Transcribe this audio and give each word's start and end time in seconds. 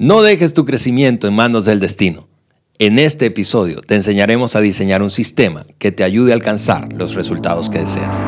No 0.00 0.22
dejes 0.22 0.54
tu 0.54 0.64
crecimiento 0.64 1.26
en 1.26 1.34
manos 1.34 1.64
del 1.64 1.80
destino. 1.80 2.28
En 2.78 3.00
este 3.00 3.26
episodio 3.26 3.80
te 3.80 3.96
enseñaremos 3.96 4.54
a 4.54 4.60
diseñar 4.60 5.02
un 5.02 5.10
sistema 5.10 5.64
que 5.80 5.90
te 5.90 6.04
ayude 6.04 6.30
a 6.30 6.36
alcanzar 6.36 6.92
los 6.92 7.14
resultados 7.14 7.68
que 7.68 7.80
deseas. 7.80 8.24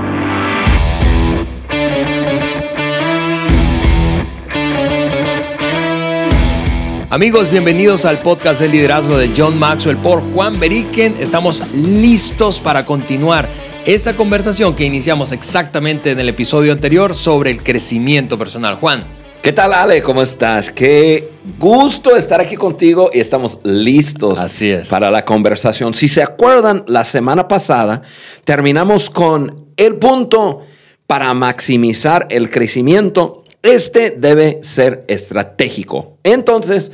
Amigos, 7.09 7.53
bienvenidos 7.53 8.05
al 8.05 8.21
podcast 8.21 8.61
de 8.61 8.69
liderazgo 8.69 9.17
de 9.17 9.31
John 9.37 9.57
Maxwell 9.57 9.99
por 9.99 10.23
Juan 10.33 10.59
Beriken. 10.59 11.19
Estamos 11.21 11.63
listos 11.73 12.59
para 12.59 12.85
continuar 12.85 13.49
esta 13.87 14.17
conversación 14.17 14.75
que 14.75 14.87
iniciamos 14.87 15.31
exactamente 15.31 16.11
en 16.11 16.19
el 16.19 16.31
episodio 16.31 16.73
anterior 16.73 17.15
sobre 17.15 17.53
el 17.53 17.63
crecimiento 17.63 18.37
personal. 18.37 18.75
Juan, 18.75 19.20
¿Qué 19.43 19.55
tal, 19.55 19.73
Ale? 19.73 20.03
¿Cómo 20.03 20.21
estás? 20.21 20.71
Qué 20.71 21.31
gusto 21.59 22.15
estar 22.15 22.43
aquí 22.43 22.57
contigo 22.57 23.11
y 23.11 23.21
estamos 23.21 23.59
listos 23.63 24.39
Así 24.39 24.71
es. 24.71 24.89
para 24.91 25.11
la 25.11 25.25
conversación. 25.25 25.95
Si 25.95 26.09
se 26.09 26.23
acuerdan, 26.23 26.85
la 26.87 27.05
semana 27.05 27.49
pasada 27.49 28.03
terminamos 28.45 29.09
con 29.09 29.73
el 29.79 29.97
punto 29.97 30.61
para 31.07 31.33
maximizar 31.33 32.27
el 32.29 32.51
crecimiento. 32.51 33.45
Este 33.63 34.11
debe 34.11 34.59
ser 34.63 35.05
estratégico. 35.09 36.19
Entonces, 36.23 36.93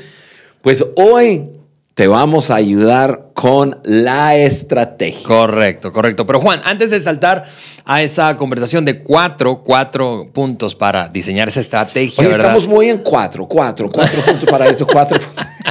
pues 0.63 0.85
hoy 0.95 1.51
te 1.97 2.07
vamos 2.09 2.51
a 2.51 2.57
ayudar 2.57 3.29
con 3.33 3.81
la 3.83 4.37
estrategia. 4.37 5.27
Correcto, 5.27 5.91
correcto. 5.95 6.27
Pero 6.27 6.41
Juan, 6.43 6.61
antes 6.63 6.91
de 6.91 7.01
saltar 7.01 7.47
a 7.87 8.03
esa 8.03 8.37
conversación 8.37 8.85
de 8.85 8.99
cuatro, 8.99 9.63
cuatro 9.65 10.29
puntos 10.31 10.75
para 10.75 11.09
diseñar 11.09 11.49
esa 11.49 11.61
estrategia, 11.61 12.21
Hoy 12.23 12.27
¿verdad? 12.27 12.41
estamos 12.49 12.67
muy 12.69 12.91
en 12.91 12.99
cuatro, 12.99 13.47
cuatro, 13.47 13.91
cuatro 13.91 14.21
puntos 14.21 14.45
para 14.51 14.67
eso, 14.67 14.87
cuatro. 14.87 15.19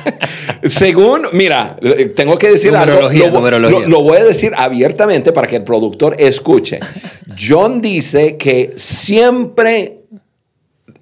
Según, 0.63 1.27
mira, 1.31 1.77
tengo 2.15 2.39
que 2.39 2.49
decir 2.49 2.71
Numerología, 2.73 3.25
algo. 3.27 3.47
Lo, 3.51 3.59
lo- 3.59 3.79
lo 3.87 4.01
voy 4.01 4.17
a 4.17 4.23
decir 4.23 4.51
abiertamente 4.57 5.31
para 5.31 5.45
que 5.47 5.57
el 5.57 5.63
productor 5.63 6.15
escuche. 6.17 6.79
John 7.39 7.81
dice 7.81 8.35
que 8.37 8.73
siempre 8.75 10.04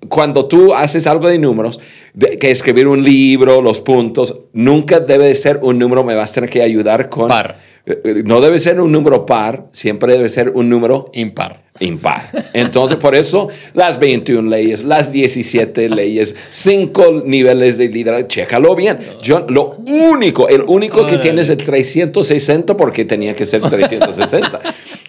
cuando 0.09 0.45
tú 0.45 0.73
haces 0.73 1.07
algo 1.07 1.27
de 1.27 1.37
números, 1.39 1.79
de- 2.13 2.37
que 2.37 2.51
escribir 2.51 2.87
un 2.87 3.03
libro, 3.03 3.61
los 3.61 3.81
puntos, 3.81 4.37
nunca 4.53 4.99
debe 4.99 5.25
de 5.27 5.35
ser 5.35 5.59
un 5.61 5.77
número, 5.79 6.03
me 6.03 6.15
vas 6.15 6.31
a 6.31 6.33
tener 6.35 6.49
que 6.49 6.61
ayudar 6.61 7.09
con... 7.09 7.27
Par. 7.27 7.57
Eh, 7.85 7.99
eh, 8.05 8.23
No 8.25 8.39
debe 8.39 8.59
ser 8.59 8.79
un 8.79 8.91
número 8.93 9.25
par, 9.25 9.65
siempre 9.73 10.13
debe 10.13 10.29
ser 10.29 10.49
un 10.51 10.69
número 10.69 11.09
Impar. 11.13 11.63
impar. 11.81 12.21
Entonces, 12.53 12.95
por 12.97 13.13
eso 13.13 13.49
las 13.73 13.99
21 13.99 14.49
leyes, 14.49 14.83
las 14.83 15.11
17 15.11 15.89
leyes, 15.89 16.33
cinco 16.49 17.23
niveles 17.25 17.77
de 17.77 17.89
liderazgo, 17.89 18.27
chécalo 18.29 18.73
bien. 18.75 18.99
Yo, 19.21 19.45
lo 19.49 19.75
único, 20.13 20.47
el 20.47 20.63
único 20.67 20.99
que 21.01 21.15
Órale. 21.15 21.19
tiene 21.21 21.41
es 21.41 21.49
el 21.49 21.57
360 21.57 22.77
porque 22.77 23.03
tenía 23.03 23.35
que 23.35 23.45
ser 23.45 23.59
360. 23.61 24.61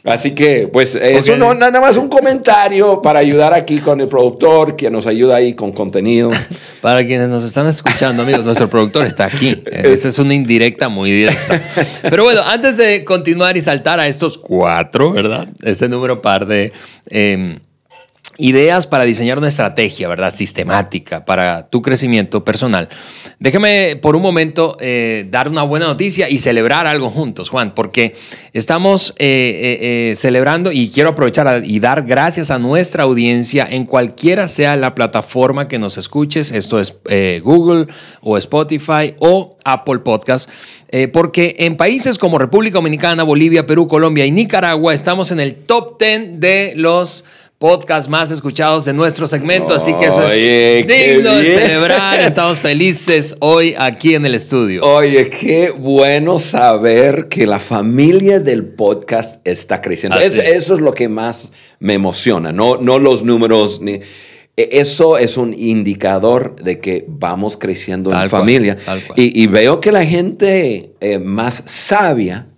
Así 0.05 0.33
que, 0.33 0.69
pues, 0.70 0.94
eso 0.94 1.33
Ok. 1.33 1.38
no, 1.38 1.55
nada 1.55 1.80
más 1.80 1.97
un 1.97 2.08
comentario 2.08 3.00
para 3.00 3.20
ayudar 3.20 3.55
aquí 3.55 3.78
con 3.78 4.02
el 4.02 4.06
productor, 4.08 4.77
que 4.77 4.91
nos 4.91 5.06
ayuda 5.06 5.36
ahí 5.36 5.55
con 5.55 5.72
contenido. 5.72 6.30
Para 6.83 7.06
quienes 7.06 7.28
nos 7.30 7.42
están 7.42 7.66
escuchando, 7.66 8.22
amigos, 8.22 8.44
nuestro 8.44 8.69
productor 8.69 9.06
está 9.06 9.25
aquí. 9.25 9.62
Esa 9.72 10.08
es 10.08 10.19
una 10.19 10.34
indirecta 10.34 10.91
muy 10.91 11.10
directa. 11.10 11.58
Pero 12.02 12.25
bueno, 12.25 12.42
antes 12.44 12.77
de 12.77 13.02
continuar 13.05 13.56
y 13.56 13.62
saltar 13.62 13.98
a 13.98 14.06
estos 14.06 14.36
cuatro, 14.36 15.10
¿verdad? 15.10 15.48
Este 15.62 15.88
número 15.88 16.20
par 16.20 16.44
de 16.47 16.70
eh, 17.08 17.58
ideas 18.39 18.87
para 18.87 19.05
diseñar 19.05 19.39
una 19.39 19.49
estrategia, 19.49 20.09
¿verdad? 20.09 20.35
Sistemática 20.35 21.25
para 21.25 21.67
tu 21.67 21.83
crecimiento 21.83 22.45
personal. 22.45 22.89
Déjame 23.39 23.97
por 23.97 24.17
un 24.17 24.23
momento 24.23 24.77
eh, 24.81 25.27
dar 25.31 25.49
una 25.49 25.63
buena 25.63 25.87
noticia 25.87 26.29
y 26.31 26.39
celebrar 26.39 26.87
algo 26.87 27.11
juntos, 27.11 27.51
Juan, 27.51 27.75
porque 27.75 28.15
estamos 28.53 29.15
eh, 29.19 30.11
eh, 30.11 30.17
celebrando 30.17 30.73
y 30.73 30.91
quiero 30.91 31.11
aprovechar 31.11 31.62
y 31.65 31.78
dar 31.81 32.03
gracias 32.03 32.50
a 32.50 32.59
nuestra 32.59 33.05
audiencia 33.05 33.67
en 33.71 33.84
cualquiera 33.84 34.49
sea 34.49 34.77
la 34.77 34.94
plataforma 34.94 35.69
que 35.69 35.78
nos 35.78 35.99
escuches. 35.99 36.53
Esto 36.53 36.81
es 36.81 36.94
Google 37.43 37.87
o 38.21 38.39
Spotify 38.39 39.15
o 39.19 39.56
Apple 39.65 39.99
Podcast. 39.99 40.50
porque 41.12 41.56
en 41.59 41.77
países 41.77 42.19
como 42.19 42.39
República 42.39 42.75
Dominicana, 42.75 43.25
Bolivia, 43.25 43.67
Perú, 43.67 43.89
Colombia 43.89 44.25
y 44.27 44.31
Nicaragua 44.31 44.94
estamos 44.94 45.33
en 45.33 45.41
el 45.41 45.55
top 45.55 45.99
10 45.99 46.41
de 46.41 46.73
los 46.77 47.25
podcasts 47.69 48.10
más 48.10 48.30
escuchados 48.30 48.84
de 48.84 48.92
nuestro 48.92 49.26
segmento, 49.26 49.72
así 49.72 49.94
que 49.94 50.04
eso 50.08 50.22
Oye, 50.22 50.80
es 50.80 50.86
digno 50.86 51.34
de 51.34 51.50
celebrar. 51.50 52.20
Estamos 52.20 52.58
felices 52.58 53.36
hoy 53.41 53.75
aquí 53.78 54.14
en 54.14 54.26
el 54.26 54.34
estudio. 54.34 54.84
Oye, 54.84 55.30
qué 55.30 55.70
bueno 55.70 56.38
saber 56.38 57.26
que 57.30 57.47
la 57.47 57.58
familia 57.58 58.38
del 58.38 58.66
podcast 58.66 59.41
está 59.47 59.80
creciendo. 59.80 60.19
Así 60.19 60.26
Es- 60.26 60.32
es. 60.34 60.44
Eso 60.44 60.75
es 60.75 60.80
lo 60.80 60.92
que 60.92 61.08
más 61.08 61.52
me 61.80 61.94
emociona, 61.94 62.52
no, 62.52 62.76
no 62.76 62.98
los 62.98 63.25
números. 63.25 63.81
Ni, 63.81 63.92
e- 63.94 64.00
eso 64.72 65.16
es 65.16 65.38
un 65.38 65.54
indicador 65.54 66.56
de 66.62 66.81
que 66.81 67.06
vamos 67.08 67.56
creciendo 67.56 68.10
Tal 68.10 68.25
en 68.25 68.28
cual, 68.28 68.42
familia. 68.42 68.76
y 69.16 69.46
veo 69.46 69.81
que 69.81 69.91
la 69.91 70.04
gente 70.04 70.92
eh, 71.00 71.19
más 71.19 71.62
sabia 71.64 72.48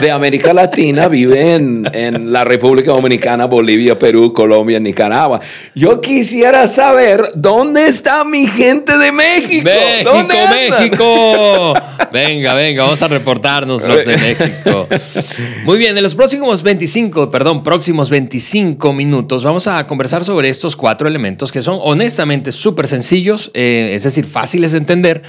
de 0.00 0.10
América 0.10 0.52
Latina 0.52 1.08
vive 1.08 1.54
en, 1.54 1.88
en 1.92 2.32
la 2.32 2.44
República 2.44 2.92
Dominicana, 2.92 3.46
Bolivia, 3.46 3.98
Perú, 3.98 4.32
Colombia, 4.32 4.80
Nicaragua. 4.80 5.40
Yo 5.74 6.00
quisiera 6.00 6.66
saber 6.66 7.22
dónde 7.34 7.86
está 7.86 8.24
mi 8.24 8.46
gente 8.46 8.96
de 8.98 9.12
México. 9.12 9.64
México, 9.64 10.10
¿Dónde? 10.12 10.34
México. 10.70 11.74
Venga, 12.12 12.54
venga, 12.54 12.82
vamos 12.84 13.00
a 13.02 13.08
reportarnos 13.08 13.82
los 13.82 14.04
de 14.04 14.16
México. 14.16 14.88
Muy 15.64 15.78
bien, 15.78 15.96
en 15.96 16.02
los 16.02 16.14
próximos 16.14 16.62
25, 16.62 17.30
perdón, 17.30 17.62
próximos 17.62 18.10
25 18.10 18.92
minutos 18.92 19.44
vamos 19.44 19.68
a 19.68 19.86
conversar 19.86 20.24
sobre 20.24 20.48
estos 20.48 20.76
cuatro 20.76 21.08
elementos 21.08 21.52
que 21.52 21.62
son 21.62 21.78
honestamente 21.82 22.52
súper 22.52 22.86
sencillos, 22.86 23.50
eh, 23.54 23.92
es 23.94 24.02
decir, 24.02 24.26
fáciles 24.26 24.72
de 24.72 24.78
entender 24.78 25.22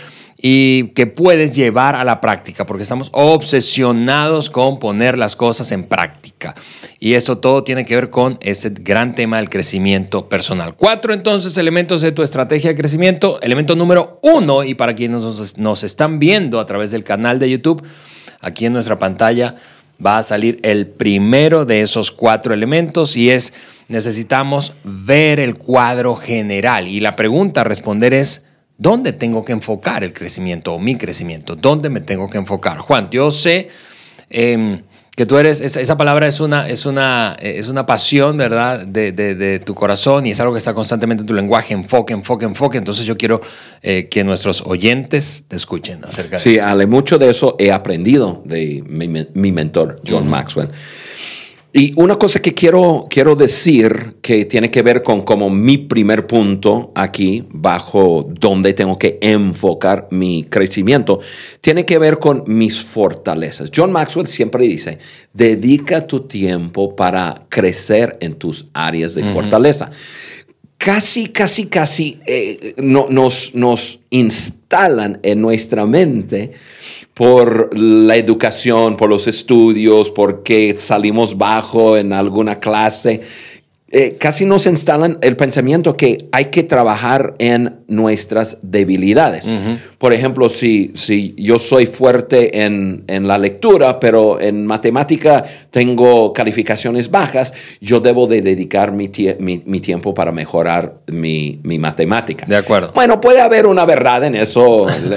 y 0.45 0.89
que 0.89 1.07
puedes 1.07 1.53
llevar 1.53 1.95
a 1.95 2.03
la 2.03 2.19
práctica, 2.19 2.65
porque 2.65 2.83
estamos 2.83 3.07
obsesionados 3.13 4.49
con 4.49 4.77
poner 4.77 5.17
las 5.17 5.37
cosas 5.37 5.71
en 5.71 5.85
práctica. 5.85 6.53
Y 6.99 7.13
esto 7.13 7.37
todo 7.37 7.63
tiene 7.63 7.85
que 7.85 7.95
ver 7.95 8.09
con 8.09 8.37
ese 8.41 8.71
gran 8.71 9.15
tema 9.15 9.37
del 9.37 9.49
crecimiento 9.49 10.27
personal. 10.27 10.75
Cuatro 10.75 11.13
entonces 11.13 11.57
elementos 11.57 12.01
de 12.01 12.11
tu 12.11 12.23
estrategia 12.23 12.71
de 12.71 12.75
crecimiento. 12.75 13.39
Elemento 13.41 13.77
número 13.77 14.19
uno, 14.21 14.65
y 14.65 14.73
para 14.75 14.95
quienes 14.95 15.21
nos, 15.55 15.83
están 15.85 16.19
viendo 16.19 16.59
a 16.59 16.65
través 16.65 16.91
del 16.91 17.05
canal 17.05 17.39
de 17.39 17.49
YouTube, 17.49 17.81
aquí 18.41 18.65
en 18.65 18.73
nuestra 18.73 18.99
pantalla 18.99 19.55
va 20.05 20.17
a 20.17 20.23
salir 20.23 20.59
el 20.63 20.87
primero 20.87 21.63
de 21.63 21.79
esos 21.79 22.11
cuatro 22.11 22.53
elementos 22.53 23.15
y 23.15 23.29
es 23.29 23.53
necesitamos 23.87 24.75
ver 24.83 25.39
el 25.39 25.57
cuadro 25.57 26.17
general. 26.17 26.89
Y 26.89 26.99
la 26.99 27.15
pregunta 27.15 27.61
a 27.61 27.63
responder 27.63 28.13
es, 28.13 28.42
¿dónde 28.77 29.13
tengo 29.13 29.43
que 29.43 29.51
enfocar 29.53 30.03
el 30.03 30.13
crecimiento 30.13 30.73
o 30.73 30.79
mi 30.79 30.95
crecimiento? 30.95 31.55
¿Dónde 31.55 31.89
me 31.89 32.01
tengo 32.01 32.29
que 32.29 32.37
enfocar? 32.37 32.77
Juan, 32.79 33.09
yo 33.11 33.31
sé 33.31 33.69
em, 34.29 34.81
que 35.15 35.27
tú 35.27 35.37
eres, 35.37 35.59
esa, 35.61 35.79
esa 35.79 35.95
palabra 35.95 36.25
es 36.25 36.39
una, 36.39 36.67
es 36.67 36.87
una, 36.87 37.37
es 37.39 37.67
una 37.67 37.85
pasión, 37.85 38.35
¿verdad? 38.35 38.79
De, 38.87 39.11
de- 39.11 39.35
de 39.35 39.59
tu 39.59 39.75
corazón 39.75 40.25
y 40.25 40.31
es 40.31 40.39
algo 40.39 40.53
que 40.53 40.57
está 40.57 40.73
constantemente 40.73 41.21
en 41.21 41.27
tu 41.27 41.35
lenguaje, 41.35 41.75
enfoque, 41.75 42.13
enfoque, 42.13 42.45
enfoque. 42.45 42.79
Entonces 42.79 43.05
yo 43.05 43.15
quiero 43.15 43.39
eh, 43.83 44.07
que 44.09 44.23
nuestros 44.23 44.61
oyentes 44.65 45.45
te 45.47 45.55
escuchen 45.55 46.03
acerca 46.03 46.37
de 46.37 46.39
Sí, 46.41 46.55
eso. 46.55 46.65
Ale, 46.67 46.87
mucho 46.87 47.19
de 47.19 47.29
eso 47.29 47.55
he 47.59 47.71
aprendido 47.71 48.41
de 48.45 48.83
mi, 48.87 49.07
me- 49.07 49.27
mi 49.35 49.51
mentor, 49.51 50.01
John 50.07 50.27
Maxwell. 50.27 50.69
Y 51.75 51.89
una 51.99 52.15
cosa 52.17 52.39
que 52.39 52.53
quiero, 52.53 53.07
quiero 53.09 53.35
decir 53.35 54.17
que 54.21 54.45
tiene 54.45 54.69
que 54.69 54.83
ver 54.83 55.01
con 55.01 55.23
como 55.23 55.49
mi 55.49 55.79
primer 55.79 56.27
punto 56.27 56.91
aquí, 56.93 57.43
bajo 57.49 58.29
donde 58.39 58.73
tengo 58.73 58.99
que 58.99 59.17
enfocar 59.21 60.07
mi 60.11 60.43
crecimiento, 60.43 61.19
tiene 61.61 61.83
que 61.83 61.97
ver 61.97 62.19
con 62.19 62.43
mis 62.45 62.79
fortalezas. 62.79 63.71
John 63.75 63.91
Maxwell 63.91 64.27
siempre 64.27 64.67
dice, 64.67 64.99
dedica 65.33 66.05
tu 66.05 66.27
tiempo 66.27 66.95
para 66.95 67.47
crecer 67.49 68.17
en 68.21 68.35
tus 68.35 68.67
áreas 68.73 69.15
de 69.15 69.23
fortaleza 69.23 69.89
casi, 70.77 71.27
casi, 71.27 71.67
casi 71.67 72.19
eh, 72.27 72.73
no- 72.77 73.07
nos, 73.09 73.55
nos 73.55 73.99
instalan 74.11 75.19
en 75.23 75.41
nuestra 75.41 75.85
mente 75.85 76.51
por 77.13 77.77
la 77.77 78.15
educación, 78.15 78.97
por 78.97 79.09
los 79.09 79.27
estudios, 79.27 80.09
porque 80.09 80.75
salimos 80.77 81.37
bajo 81.37 81.95
en 81.95 82.11
alguna 82.11 82.59
clase. 82.59 83.21
Eh, 83.95 84.17
casi 84.19 84.43
nos 84.43 84.65
instalan 84.65 85.19
el 85.21 85.35
pensamiento 85.35 85.95
que 85.95 86.17
hay 86.31 86.45
que 86.45 86.63
trabajar 86.63 87.35
en 87.37 87.81
nuestras 87.87 88.57
debilidades. 88.63 89.47
Por 89.99 90.13
ejemplo, 90.13 90.49
si, 90.49 90.93
si 90.95 91.35
yo 91.37 91.59
soy 91.59 91.85
fuerte 91.85 92.63
en, 92.63 93.03
en, 93.05 93.27
la 93.27 93.37
lectura, 93.37 93.99
pero 93.99 94.41
en 94.41 94.65
matemática 94.65 95.43
tengo 95.69 96.33
calificaciones 96.33 97.11
bajas, 97.11 97.53
yo 97.81 97.99
debo 97.99 98.25
de 98.25 98.41
dedicar 98.41 98.91
mi, 98.91 99.11
mi, 99.39 99.79
tiempo 99.79 100.15
para 100.15 100.31
mejorar 100.31 100.95
mi, 101.05 101.59
mi, 101.61 101.77
matemática. 101.77 102.47
De 102.47 102.55
acuerdo. 102.55 102.93
Bueno, 102.95 103.21
puede 103.21 103.41
haber 103.41 103.67
una 103.67 103.85
verdad 103.85 104.23
en 104.23 104.33
eso 104.33 104.87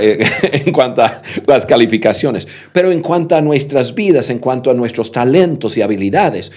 en 0.53 0.71
cuanto 0.71 1.03
a 1.03 1.23
las 1.47 1.65
calificaciones, 1.65 2.47
pero 2.75 2.93
en 2.93 3.01
cuanto 3.01 3.37
a 3.37 3.41
nuestras 3.41 3.95
vidas, 3.95 4.29
en 4.29 4.39
cuanto 4.39 4.71
a 4.71 4.75
nuestros 4.75 5.11
talentos 5.11 5.79
y 5.79 5.81
habilidades, 5.81 6.53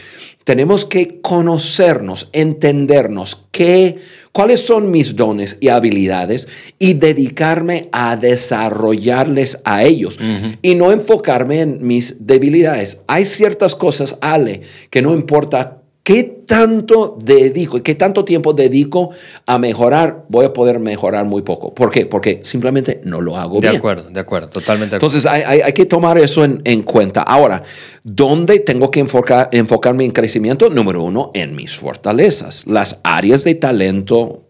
tenemos 0.49 0.83
que 0.83 1.21
conocernos, 1.21 2.27
entendernos 2.33 3.45
qué, 3.51 3.99
cuáles 4.31 4.61
son 4.61 4.89
mis 4.89 5.15
dones 5.15 5.59
y 5.59 5.67
habilidades 5.67 6.47
y 6.79 6.95
dedicarme 6.95 7.87
a 7.91 8.15
desarrollarles 8.15 9.59
a 9.63 9.83
ellos 9.83 10.17
y 10.63 10.73
no 10.73 10.91
enfocarme 10.91 11.61
en 11.61 11.85
mis 11.85 12.25
debilidades. 12.25 12.99
Hay 13.05 13.25
ciertas 13.25 13.75
cosas, 13.75 14.17
Ale, 14.21 14.61
que 14.89 15.03
no 15.03 15.13
importa 15.13 15.78
¿Qué 16.03 16.23
tanto 16.23 17.17
dedico 17.23 17.77
y 17.77 17.81
qué 17.81 17.93
tanto 17.93 18.25
tiempo 18.25 18.53
dedico 18.53 19.11
a 19.45 19.59
mejorar? 19.59 20.25
Voy 20.29 20.45
a 20.45 20.53
poder 20.53 20.79
mejorar 20.79 21.25
muy 21.25 21.43
poco. 21.43 21.75
¿Por 21.75 21.91
qué? 21.91 22.07
Porque 22.07 22.39
simplemente 22.43 22.99
no 23.03 23.21
lo 23.21 23.37
hago 23.37 23.59
bien. 23.59 23.73
De 23.73 23.77
acuerdo, 23.77 24.09
de 24.09 24.19
acuerdo, 24.19 24.49
totalmente. 24.49 24.95
Entonces 24.95 25.27
hay, 25.27 25.71
que 25.73 25.85
tomar 25.85 26.17
eso 26.17 26.43
en, 26.43 26.81
cuenta. 26.81 27.21
Ahora, 27.21 27.61
¿dónde 28.03 28.59
tengo 28.59 28.89
que 28.89 29.01
enfocar, 29.01 29.49
enfocar 29.51 29.93
mi 29.93 30.09
crecimiento? 30.09 30.71
Número 30.71 31.03
uno, 31.03 31.29
en 31.35 31.55
mis 31.55 31.77
fortalezas, 31.77 32.65
las 32.65 32.99
áreas 33.03 33.43
de 33.43 33.53
talento 33.55 34.45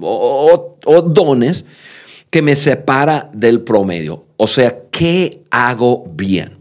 o, 0.00 0.78
dones 1.06 1.64
que 2.28 2.42
me 2.42 2.56
separa 2.56 3.30
del 3.32 3.60
promedio. 3.60 4.24
O 4.36 4.48
sea, 4.48 4.80
¿qué 4.90 5.42
hago 5.50 6.04
bien? 6.12 6.58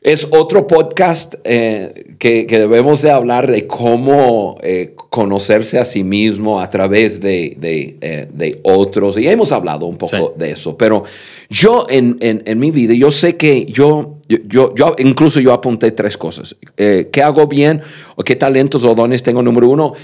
Es 0.00 0.28
otro 0.30 0.64
podcast 0.64 1.34
eh, 1.42 2.14
que, 2.20 2.46
debemos 2.46 3.02
de 3.02 3.10
hablar 3.10 3.50
de 3.50 3.66
cómo 3.66 4.56
eh, 4.62 4.94
conocerse 4.94 5.76
a 5.76 5.84
sí 5.84 6.04
mismo 6.04 6.60
a 6.60 6.70
través 6.70 7.20
de, 7.20 7.58
eh, 8.00 8.60
otros. 8.62 9.18
Y 9.18 9.26
hemos 9.26 9.50
hablado 9.50 9.86
un 9.86 9.96
poco 9.96 10.34
de 10.36 10.52
eso. 10.52 10.76
Pero 10.76 11.02
yo 11.50 11.84
en, 11.90 12.16
mi 12.60 12.70
vida, 12.70 12.94
yo 12.94 13.10
sé 13.10 13.36
que 13.36 13.66
yo, 13.66 14.20
yo, 14.28 14.72
yo, 14.72 14.94
incluso 14.98 15.40
yo 15.40 15.52
apunté 15.52 15.90
tres 15.90 16.16
cosas. 16.16 16.54
¿Qué 16.76 17.22
hago 17.22 17.48
bien? 17.48 17.82
¿O 18.14 18.22
qué 18.22 18.36
talentos 18.36 18.84
o 18.84 18.94
dones 18.94 19.24
tengo? 19.24 19.42
Número 19.42 19.68
uno, 19.68 19.94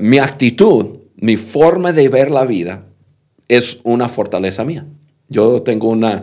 mi 0.00 0.16
actitud, 0.16 0.86
mi 1.16 1.36
forma 1.36 1.92
de 1.92 2.08
ver 2.08 2.30
la 2.30 2.46
vida 2.46 2.86
es 3.46 3.78
una 3.82 4.08
fortaleza 4.08 4.64
mía. 4.64 4.86
Yo 5.28 5.60
tengo 5.60 5.88
una 5.88 6.22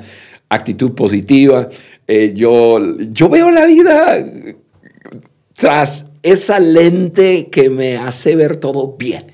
actitud 0.52 0.92
positiva. 0.94 1.70
Eh, 2.08 2.34
yo, 2.36 2.80
yo 3.12 3.30
veo 3.30 3.52
la 3.52 3.66
vida 3.66 4.18
tras 5.56 6.12
esa 6.24 6.60
lente 6.60 7.50
que 7.52 7.70
me 7.70 7.98
hace 7.98 8.36
ver 8.36 8.58
todo 8.58 8.96
bien, 8.98 9.26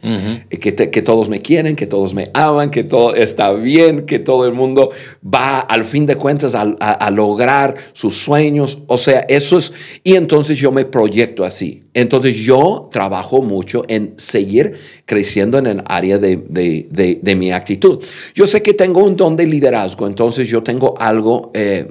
que, 0.50 0.74
que, 0.74 1.02
todos 1.02 1.28
me 1.28 1.42
quieren, 1.42 1.76
que 1.76 1.86
todos 1.86 2.14
me 2.14 2.26
aman, 2.34 2.70
que 2.70 2.84
todo 2.84 3.14
está 3.14 3.52
bien, 3.54 4.06
que 4.06 4.20
todo 4.20 4.46
el 4.46 4.54
mundo 4.54 4.92
va 5.24 5.60
al 5.60 5.84
fin 5.84 6.06
de 6.06 6.16
cuentas 6.16 6.56
a, 6.56 6.62
a, 6.62 7.12
lograr 7.12 7.76
sus 7.92 8.16
sueños. 8.16 8.80
O 8.88 8.98
sea, 8.98 9.26
eso 9.28 9.58
es, 9.58 9.74
y 10.04 10.16
entonces 10.16 10.58
yo 10.58 10.72
me 10.72 10.86
proyecto 10.86 11.44
así. 11.44 11.84
Entonces 11.94 12.36
yo 12.36 12.90
trabajo 12.92 13.42
mucho 13.42 13.84
en 13.88 14.14
seguir 14.18 14.74
creciendo 15.06 15.58
en 15.58 15.68
el 15.68 15.84
área 15.86 16.18
de, 16.18 16.38
de, 16.38 17.20
de, 17.22 17.36
mi 17.36 17.52
actitud. 17.52 18.04
Yo 18.34 18.48
sé 18.48 18.62
que 18.62 18.74
tengo 18.74 19.04
un 19.04 19.16
don 19.16 19.36
de 19.36 19.46
liderazgo, 19.46 20.08
entonces 20.08 20.48
yo 20.48 20.64
tengo 20.64 20.94
algo 20.98 21.52
eh, 21.54 21.88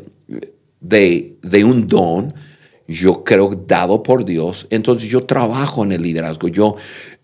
de 0.88 1.64
un 1.64 1.86
don 1.86 2.34
yo 2.88 3.24
creo 3.24 3.54
dado 3.66 4.02
por 4.02 4.24
Dios, 4.24 4.66
entonces 4.70 5.08
yo 5.08 5.24
trabajo 5.24 5.84
en 5.84 5.92
el 5.92 6.02
liderazgo, 6.02 6.48
yo, 6.48 6.76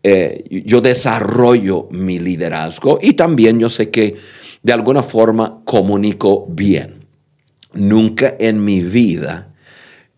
eh, 0.02 0.44
yo 0.66 0.80
desarrollo 0.80 1.88
mi 1.90 2.18
liderazgo 2.18 2.98
y 3.00 3.12
también 3.12 3.58
yo 3.60 3.70
sé 3.70 3.90
que 3.90 4.16
de 4.62 4.72
alguna 4.72 5.02
forma 5.02 5.60
comunico 5.64 6.46
bien. 6.48 7.02
Nunca 7.74 8.34
en 8.38 8.62
mi 8.62 8.80
vida, 8.80 9.54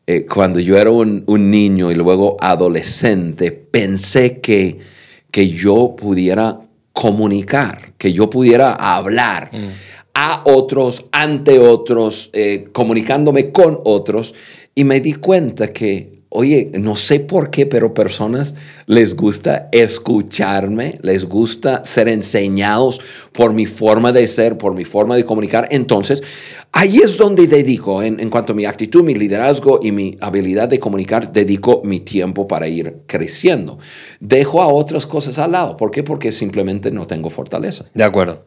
eh, 0.06 0.26
cuando 0.26 0.58
yo 0.60 0.76
era 0.76 0.90
un, 0.90 1.24
niño 1.26 1.92
y 1.92 1.94
luego 1.94 2.36
adolescente, 2.40 3.52
pensé 3.52 4.40
que, 4.40 4.78
que 5.30 5.48
yo 5.48 5.94
pudiera 5.96 6.58
comunicar, 6.92 7.92
que 7.96 8.12
yo 8.12 8.28
pudiera 8.28 8.72
hablar. 8.74 9.50
Mm. 9.52 9.68
A 10.14 10.42
otros, 10.46 11.06
ante 11.10 11.58
otros, 11.58 12.30
eh, 12.32 12.68
comunicándome 12.72 13.50
con 13.50 13.80
otros. 13.84 14.34
Y 14.74 14.84
me 14.84 15.00
di 15.00 15.14
cuenta 15.14 15.72
que, 15.72 16.22
oye, 16.28 16.70
no 16.74 16.96
sé 16.96 17.20
por 17.20 17.50
qué, 17.50 17.66
pero 17.66 17.94
personas 17.94 18.54
les 18.86 19.14
gusta 19.14 19.68
escucharme, 19.70 20.98
les 21.02 21.26
gusta 21.26 21.84
ser 21.84 22.08
enseñados 22.08 23.00
por 23.32 23.52
mi 23.52 23.66
forma 23.66 24.12
de 24.12 24.26
ser, 24.26 24.56
por 24.56 24.74
mi 24.74 24.84
forma 24.84 25.16
de 25.16 25.24
comunicar. 25.24 25.68
Entonces, 25.70 26.22
ahí 26.72 26.98
es 26.98 27.16
donde 27.16 27.46
dedico, 27.46 28.02
en, 28.02 28.18
en 28.18 28.30
cuanto 28.30 28.52
a 28.52 28.56
mi 28.56 28.64
actitud, 28.64 29.04
mi 29.04 29.14
liderazgo 29.14 29.80
y 29.82 29.92
mi 29.92 30.16
habilidad 30.20 30.68
de 30.68 30.78
comunicar, 30.78 31.32
dedico 31.32 31.82
mi 31.84 32.00
tiempo 32.00 32.46
para 32.48 32.66
ir 32.66 33.02
creciendo. 33.06 33.78
Dejo 34.20 34.62
a 34.62 34.68
otras 34.68 35.06
cosas 35.06 35.38
al 35.38 35.52
lado. 35.52 35.76
¿Por 35.76 35.90
qué? 35.90 36.02
Porque 36.02 36.32
simplemente 36.32 36.90
no 36.90 37.06
tengo 37.06 37.30
fortaleza. 37.30 37.84
De 37.94 38.04
acuerdo. 38.04 38.44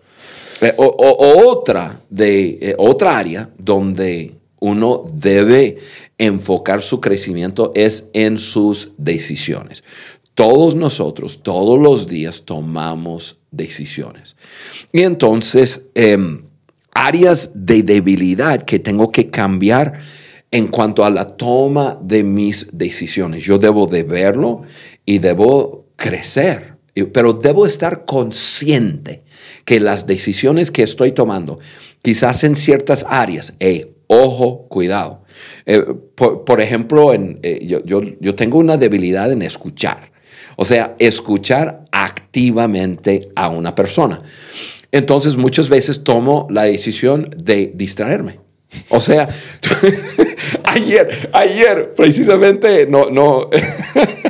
Eh, 0.62 0.74
o, 0.78 1.50
otra, 1.50 2.02
de, 2.10 2.58
eh, 2.62 2.76
otra 2.78 3.18
área 3.18 3.50
donde 3.58 4.34
uno 4.60 5.06
debe 5.14 5.78
enfocar 6.18 6.82
su 6.82 7.00
crecimiento 7.00 7.72
es 7.76 8.10
en 8.14 8.38
sus 8.38 8.92
decisiones. 8.98 9.84
Todos 10.34 10.76
nosotros, 10.76 11.42
todos 11.44 11.80
los 11.80 12.08
días 12.08 12.44
tomamos 12.44 13.40
decisiones. 13.52 14.36
Y 14.92 15.02
entonces, 15.02 15.84
em, 15.94 16.44
áreas 16.92 17.52
de 17.54 17.84
debilidad 17.84 18.64
que 18.64 18.80
tengo 18.80 19.12
que 19.12 19.30
cambiar 19.30 19.94
en 20.50 20.68
cuanto 20.68 21.06
a 21.06 21.10
la 21.10 21.38
toma 21.38 22.00
de 22.02 22.24
mis 22.24 22.68
decisiones. 22.72 23.44
Yo 23.44 23.60
debo 23.60 23.86
de 23.86 24.04
verlo 24.04 24.64
y 25.06 25.20
debo 25.20 25.86
crecer, 25.96 26.78
pero 27.14 27.34
debo 27.34 27.66
estar 27.66 28.06
consciente 28.06 29.24
que 29.68 29.82
las 29.82 30.08
decisiones 30.08 30.72
que 30.72 30.82
estoy 30.82 31.12
tomando, 31.12 31.60
quizás 32.02 32.46
en 32.46 32.56
ciertas 32.56 33.06
áreas, 33.10 33.54
eh, 33.60 33.96
ojo, 34.08 34.66
cuidado, 34.70 35.26
eh, 35.66 35.84
por, 36.16 36.62
ejemplo, 36.62 37.14
en, 37.14 37.42
eh, 37.44 37.60
yo, 37.66 37.82
yo, 37.84 38.34
tengo 38.34 38.60
una 38.60 38.78
debilidad 38.78 39.30
en 39.30 39.42
escuchar. 39.42 40.10
O 40.56 40.64
sea, 40.64 40.96
escuchar 41.00 41.84
activamente 41.92 43.28
a 43.36 43.50
una 43.50 43.76
persona. 43.76 44.22
Entonces, 44.94 45.36
muchas 45.36 45.68
veces 45.68 46.02
tomo 46.02 46.48
la 46.50 46.64
decisión 46.64 47.30
de 47.38 47.74
distraerme. 47.76 48.40
O 48.88 49.02
sea, 49.02 49.28
ayer, 50.64 51.30
ayer, 51.34 51.94
precisamente, 51.94 52.88
no, 52.88 53.10
no. 53.10 53.50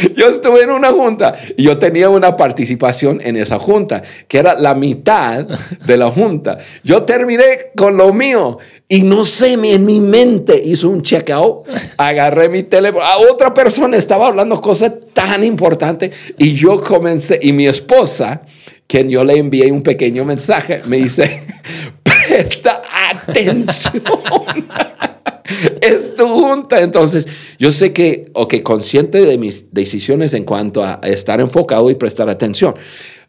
yo 0.16 0.28
estuve 0.28 0.62
en 0.62 0.70
una 0.70 0.90
junta 0.90 1.34
y 1.56 1.64
yo 1.64 1.78
tenía 1.78 2.08
una 2.08 2.36
participación 2.36 3.20
en 3.22 3.36
esa 3.36 3.58
junta, 3.58 4.02
que 4.28 4.38
era 4.38 4.54
la 4.54 4.74
mitad 4.74 5.44
de 5.44 5.96
la 5.96 6.10
junta. 6.10 6.58
Yo 6.82 7.04
terminé 7.04 7.72
con 7.76 7.96
lo 7.96 8.12
mío 8.12 8.58
y 8.88 9.02
no 9.02 9.24
sé, 9.24 9.54
en 9.54 9.84
mi 9.84 10.00
mente 10.00 10.60
hizo 10.62 10.88
un 10.88 11.02
checkout, 11.02 11.66
agarré 11.96 12.48
mi 12.48 12.62
teléfono, 12.62 13.04
a 13.04 13.18
otra 13.18 13.52
persona 13.52 13.96
estaba 13.96 14.28
hablando 14.28 14.60
cosas 14.60 14.92
tan 15.12 15.42
importantes 15.44 16.14
y 16.38 16.54
yo 16.54 16.80
comencé, 16.80 17.38
y 17.42 17.52
mi 17.52 17.66
esposa, 17.66 18.42
quien 18.86 19.08
yo 19.08 19.24
le 19.24 19.38
envié 19.38 19.70
un 19.72 19.82
pequeño 19.82 20.24
mensaje, 20.24 20.82
me 20.86 20.98
dice, 20.98 21.44
presta 22.02 22.82
atención. 23.10 24.02
es 25.80 26.14
tu 26.14 26.26
junta. 26.26 26.80
Entonces, 26.80 27.28
yo 27.58 27.70
sé 27.70 27.92
que, 27.92 28.30
ok, 28.32 28.62
consciente 28.62 29.24
de 29.24 29.38
mis 29.38 29.72
decisiones 29.72 30.34
en 30.34 30.44
cuanto 30.44 30.84
a 30.84 31.00
estar 31.04 31.40
enfocado 31.40 31.90
y 31.90 31.94
prestar 31.94 32.28
atención. 32.28 32.74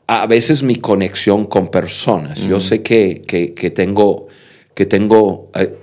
A 0.08 0.26
veces 0.26 0.64
mi 0.64 0.78
conexión 0.78 1.46
con 1.46 1.68
personas. 1.68 2.40
Yo 2.40 2.60
sé 2.60 2.82
que, 2.82 3.24
que, 3.28 3.72
tengo, 3.72 4.28
que 4.74 4.86
tengo, 4.86 5.52
eh, 5.54 5.76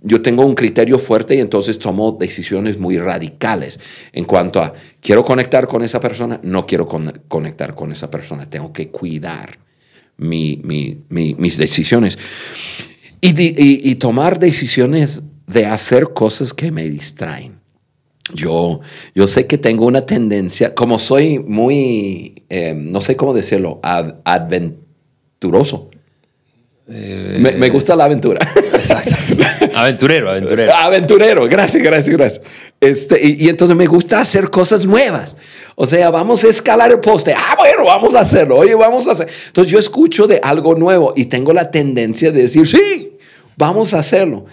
yo 0.00 0.20
tengo 0.20 0.44
un 0.44 0.54
criterio 0.54 0.98
fuerte 0.98 1.34
y 1.34 1.40
entonces 1.40 1.78
tomo 1.78 2.12
decisiones 2.12 2.78
muy 2.78 2.98
radicales 2.98 3.80
en 4.12 4.26
cuanto 4.26 4.60
a, 4.60 4.74
quiero 5.00 5.24
conectar 5.24 5.66
con 5.66 5.82
esa 5.82 5.98
persona, 5.98 6.40
no 6.42 6.66
quiero 6.66 6.86
conectar 6.86 7.74
con 7.74 7.90
esa 7.90 8.10
persona, 8.10 8.44
tengo 8.50 8.70
que 8.70 8.88
cuidar 8.88 9.58
mi, 10.18 10.60
mis 11.08 11.56
decisiones 11.56 12.18
y, 13.22 13.94
tomar 13.94 14.38
decisiones 14.38 15.22
de 15.46 15.66
hacer 15.66 16.08
cosas 16.12 16.52
que 16.52 16.72
me 16.72 16.88
distraen. 16.88 17.60
yo, 18.34 18.80
yo 19.14 19.26
sé 19.26 19.46
que 19.46 19.58
tengo 19.58 19.86
una 19.86 20.06
tendencia, 20.06 20.74
como 20.74 20.98
soy 20.98 21.38
muy, 21.38 22.44
eh, 22.48 22.74
no 22.76 23.00
sé 23.00 23.16
cómo 23.16 23.32
decirlo, 23.32 23.80
aventuroso. 24.24 25.90
me, 26.86 27.70
gusta 27.70 27.94
la 27.94 28.04
aventura. 28.04 28.40
Exacto. 28.74 29.16
Aventurero, 29.74 30.28
aventurero. 30.30 30.74
aventurero, 30.74 31.46
gracias, 31.46 31.82
gracias, 31.82 32.14
gracias. 32.14 32.46
Este, 32.80 33.18
y, 33.24 33.48
entonces 33.48 33.76
me 33.76 33.86
gusta 33.86 34.20
hacer 34.20 34.50
cosas 34.50 34.84
nuevas. 34.84 35.36
O 35.76 35.86
sea, 35.86 36.10
vamos 36.10 36.44
a 36.44 36.48
escalar 36.48 36.90
el 36.90 37.00
poste. 37.00 37.32
Ah, 37.32 37.54
bueno, 37.56 37.84
vamos 37.84 38.14
a 38.14 38.20
hacerlo. 38.20 38.56
Oye, 38.56 38.74
vamos 38.74 39.06
a 39.08 39.12
hacer. 39.12 39.28
Entonces 39.46 39.72
yo 39.72 39.78
escucho 39.78 40.26
de 40.26 40.40
algo 40.42 40.74
nuevo 40.74 41.14
y 41.16 41.26
tengo 41.26 41.52
la 41.52 41.70
tendencia 41.70 42.32
de 42.32 42.40
decir, 42.42 42.66
sí, 42.66 43.11
vamos 43.62 43.94
a 43.94 44.00
hacerlo. 44.00 44.44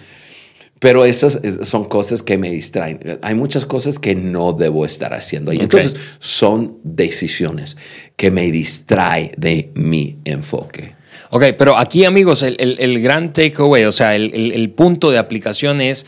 Pero 0.78 1.04
esas 1.04 1.40
son 1.64 1.84
cosas 1.84 2.22
que 2.22 2.38
me 2.38 2.50
distraen. 2.50 3.18
Hay 3.22 3.34
muchas 3.34 3.66
cosas 3.66 3.98
que 3.98 4.14
no 4.14 4.52
debo 4.52 4.86
estar 4.86 5.12
haciendo. 5.12 5.52
Y 5.52 5.58
entonces 5.58 5.94
son 6.20 6.78
decisiones 6.84 7.76
que 8.16 8.30
me 8.30 8.50
distraen 8.52 9.32
de 9.36 9.72
mi 9.74 10.18
enfoque. 10.24 10.94
Ok, 11.32 11.44
pero 11.58 11.76
aquí 11.76 12.04
amigos, 12.04 12.42
el, 12.42 12.56
el, 12.58 13.02
gran 13.02 13.32
takeaway, 13.32 13.84
o 13.84 13.92
sea, 13.92 14.14
el, 14.16 14.32
el 14.32 14.70
punto 14.70 15.10
de 15.10 15.18
aplicación 15.18 15.80
es 15.80 16.06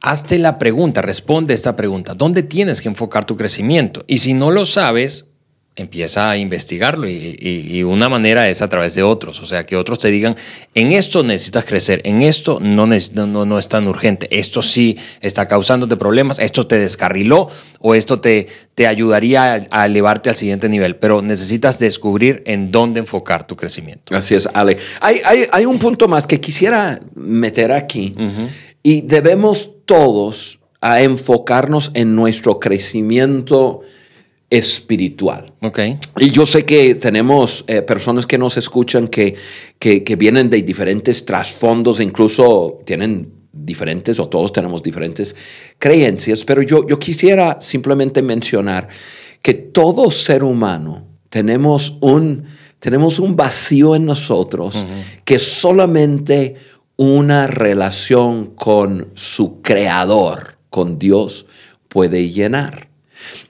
hazte 0.00 0.38
la 0.38 0.58
pregunta, 0.58 1.02
responde 1.02 1.54
esta 1.54 1.76
pregunta, 1.76 2.14
¿dónde 2.14 2.42
tienes 2.42 2.80
que 2.80 2.88
enfocar 2.88 3.24
tu 3.24 3.36
crecimiento? 3.36 4.04
Y 4.06 4.18
si 4.18 4.32
no 4.32 4.50
lo 4.50 4.64
sabes, 4.64 5.26
empieza 5.76 6.30
a 6.30 6.36
investigarlo 6.36 7.08
y, 7.08 7.82
una 7.84 8.08
manera 8.08 8.48
es 8.48 8.62
a 8.62 8.68
través 8.68 8.94
de 8.94 9.02
otros, 9.02 9.40
o 9.40 9.46
sea, 9.46 9.66
que 9.66 9.76
otros 9.76 9.98
te 9.98 10.10
digan, 10.10 10.36
en 10.74 10.92
esto 10.92 11.22
necesitas 11.22 11.64
crecer, 11.64 12.00
en 12.04 12.22
esto 12.22 12.58
no, 12.60 12.86
no, 12.86 13.44
no 13.44 13.58
es 13.58 13.68
tan 13.68 13.88
urgente, 13.88 14.28
esto 14.30 14.62
sí 14.62 14.96
está 15.20 15.46
causándote 15.46 15.96
problemas, 15.96 16.38
esto 16.38 16.66
te 16.66 16.78
descarriló 16.78 17.48
o 17.80 17.94
esto 17.94 18.20
te, 18.20 18.46
te 18.74 18.86
ayudaría 18.86 19.66
a, 19.70 19.86
elevarte 19.86 20.30
al 20.30 20.36
siguiente 20.36 20.68
nivel, 20.68 20.96
pero 20.96 21.22
necesitas 21.22 21.78
descubrir 21.78 22.42
en 22.46 22.70
dónde 22.70 23.00
enfocar 23.00 23.46
tu 23.46 23.56
crecimiento. 23.56 24.16
Así 24.16 24.34
es, 24.34 24.48
Ale. 24.54 24.76
Hay, 25.00 25.20
hay, 25.50 25.66
un 25.66 25.78
punto 25.78 26.08
más 26.08 26.26
que 26.26 26.40
quisiera 26.40 27.00
meter 27.14 27.72
aquí. 27.72 28.14
Y 28.82 29.02
debemos 29.02 29.84
todos 29.84 30.58
a 30.80 31.02
enfocarnos 31.02 31.90
en 31.94 32.14
nuestro 32.14 32.60
crecimiento 32.60 33.82
espiritual. 34.56 35.52
Okay. 35.60 35.98
Y 36.18 36.30
yo 36.30 36.46
sé 36.46 36.64
que 36.64 36.94
tenemos 36.94 37.64
eh, 37.66 37.82
personas 37.82 38.24
que 38.24 38.38
nos 38.38 38.56
escuchan 38.56 39.08
que, 39.08 39.34
que, 39.78 40.16
vienen 40.16 40.48
de 40.48 40.62
diferentes 40.62 41.24
trasfondos, 41.24 41.98
incluso 41.98 42.78
tienen 42.86 43.32
diferentes 43.52 44.20
o 44.20 44.28
todos 44.28 44.52
tenemos 44.52 44.80
diferentes 44.82 45.34
creencias, 45.78 46.44
pero 46.44 46.62
yo, 46.62 46.86
yo 46.86 46.98
quisiera 46.98 47.60
simplemente 47.60 48.22
mencionar 48.22 48.88
que 49.42 49.54
todo 49.54 50.10
ser 50.12 50.44
humano 50.44 51.04
tenemos 51.30 51.98
un, 52.00 52.44
tenemos 52.78 53.18
un 53.18 53.34
vacío 53.34 53.96
en 53.96 54.04
nosotros 54.04 54.86
que 55.24 55.40
solamente 55.40 56.54
una 56.96 57.48
relación 57.48 58.54
con 58.54 59.08
su 59.14 59.60
creador, 59.62 60.58
con 60.70 60.96
Dios, 60.98 61.46
puede 61.88 62.30
llenar. 62.30 62.93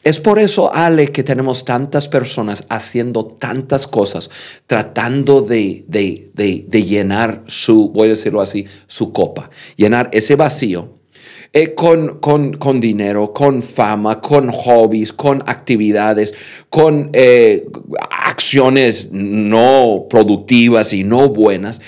Es 0.03 0.21
por 0.21 0.39
eso, 0.39 0.73
Ale, 0.73 1.09
que 1.09 1.23
tenemos 1.23 1.65
tantas 1.65 2.09
personas 2.09 2.65
haciendo 2.69 3.25
tantas 3.25 3.87
cosas, 3.87 4.31
tratando 4.67 5.41
de, 5.41 5.85
llenar 6.73 7.43
su, 7.47 7.91
voy 7.91 8.07
a 8.07 8.11
decirlo 8.11 8.41
así, 8.41 8.67
su 8.87 9.13
copa, 9.13 9.51
llenar 9.77 10.11
ese 10.13 10.37
vacío. 10.37 10.95
Eh, 11.57 11.73
con, 11.73 12.19
con, 12.19 12.81
dinero, 12.81 13.33
con 13.33 13.63
fama, 13.63 14.21
con 14.21 14.51
hobbies, 14.51 15.13
con 15.13 15.41
actividades, 15.47 16.35
con 16.69 17.11
eh, 17.13 17.65
acciones 18.11 19.11
no 19.13 20.07
productivas 20.11 20.93
y 20.93 21.05
no 21.05 21.29
buenas 21.29 21.81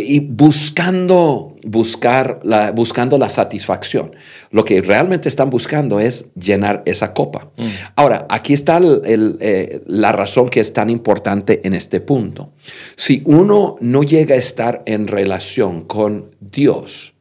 y 0.00 0.20
buscando, 0.20 1.56
buscar 1.64 2.40
la, 2.42 2.72
buscando 2.72 3.18
la 3.18 3.28
satisfacción. 3.28 4.12
Lo 4.50 4.64
que 4.64 4.80
realmente 4.80 5.28
están 5.28 5.50
buscando 5.50 6.00
es 6.00 6.26
llenar 6.34 6.82
esa 6.86 7.12
copa. 7.12 7.50
Mm. 7.56 7.62
Ahora, 7.96 8.26
aquí 8.28 8.52
está 8.52 8.80
eh, 8.82 9.82
la 9.86 10.12
razón 10.12 10.48
que 10.48 10.60
es 10.60 10.72
tan 10.72 10.90
importante 10.90 11.60
en 11.64 11.74
este 11.74 12.00
punto. 12.00 12.52
Si 12.96 13.22
uno 13.26 13.76
no 13.80 14.02
llega 14.02 14.34
a 14.34 14.38
estar 14.38 14.82
en 14.86 15.06
relación 15.06 15.82
con 15.82 16.30
Dios 16.40 17.14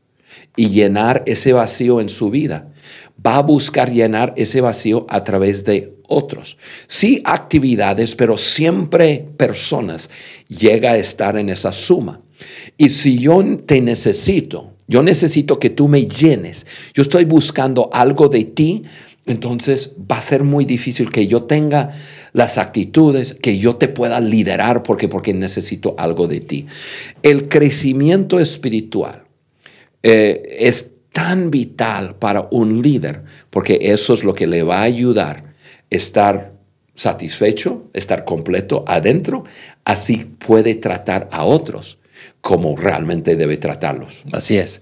y 0.56 0.70
llenar 0.70 1.24
ese 1.26 1.54
vacío 1.54 2.00
en 2.00 2.10
su 2.10 2.30
vida, 2.30 2.70
va 3.26 3.38
a 3.38 3.42
buscar 3.42 3.92
llenar 3.92 4.34
ese 4.38 4.62
vacío 4.62 5.06
a 5.10 5.24
través 5.24 5.64
de 5.64 5.94
otros. 6.08 6.58
Sí, 6.88 7.22
actividades, 7.24 8.16
pero 8.16 8.38
siempre 8.38 9.26
personas 9.38 10.10
llega 10.48 10.92
a 10.92 10.98
estar 10.98 11.38
en 11.38 11.50
esa 11.50 11.72
suma. 11.72 12.22
Y 12.78 12.90
si 12.90 13.18
yo 13.18 13.44
te 13.66 13.82
necesito, 13.82 14.74
yo 14.88 15.02
necesito 15.02 15.60
que 15.60 15.70
tú 15.70 15.88
me 15.88 16.06
llenes, 16.06 16.68
yo 16.94 17.02
estoy 17.02 17.26
buscando 17.26 17.90
algo 17.94 18.28
de 18.28 18.44
ti, 18.44 18.84
entonces 19.26 19.94
va 20.12 20.18
a 20.18 20.22
ser 20.22 20.44
muy 20.44 20.66
difícil 20.66 21.10
que 21.10 21.28
yo 21.28 21.44
tenga 21.44 21.92
las 22.34 22.58
actitudes, 22.58 23.34
que 23.34 23.58
yo 23.58 23.78
te 23.78 23.88
pueda 23.88 24.20
liderar 24.20 24.84
porque, 24.84 25.08
porque 25.08 25.34
necesito 25.34 25.96
algo 25.98 26.28
de 26.28 26.42
ti. 26.42 26.66
El 27.22 27.48
crecimiento 27.48 28.40
espiritual 28.40 29.24
eh, 30.02 30.58
es 30.60 30.92
tan 31.14 31.52
vital 31.52 32.16
para 32.16 32.50
un 32.52 32.82
líder 32.82 33.24
porque 33.50 33.80
eso 33.82 34.14
es 34.14 34.24
lo 34.26 34.34
que 34.34 34.48
le 34.48 34.64
va 34.64 34.80
a 34.80 34.84
ayudar 34.84 35.38
a 35.38 35.54
estar 35.90 36.54
satisfecho, 36.96 37.90
estar 37.94 38.26
completo 38.26 38.84
adentro, 38.88 39.46
así 39.86 40.18
puede 40.18 40.76
tratar 40.76 41.30
a 41.32 41.46
otros 41.46 41.98
como 42.42 42.76
realmente 42.76 43.36
debe 43.36 43.58
tratarlos. 43.58 44.24
Así 44.32 44.58
es. 44.58 44.82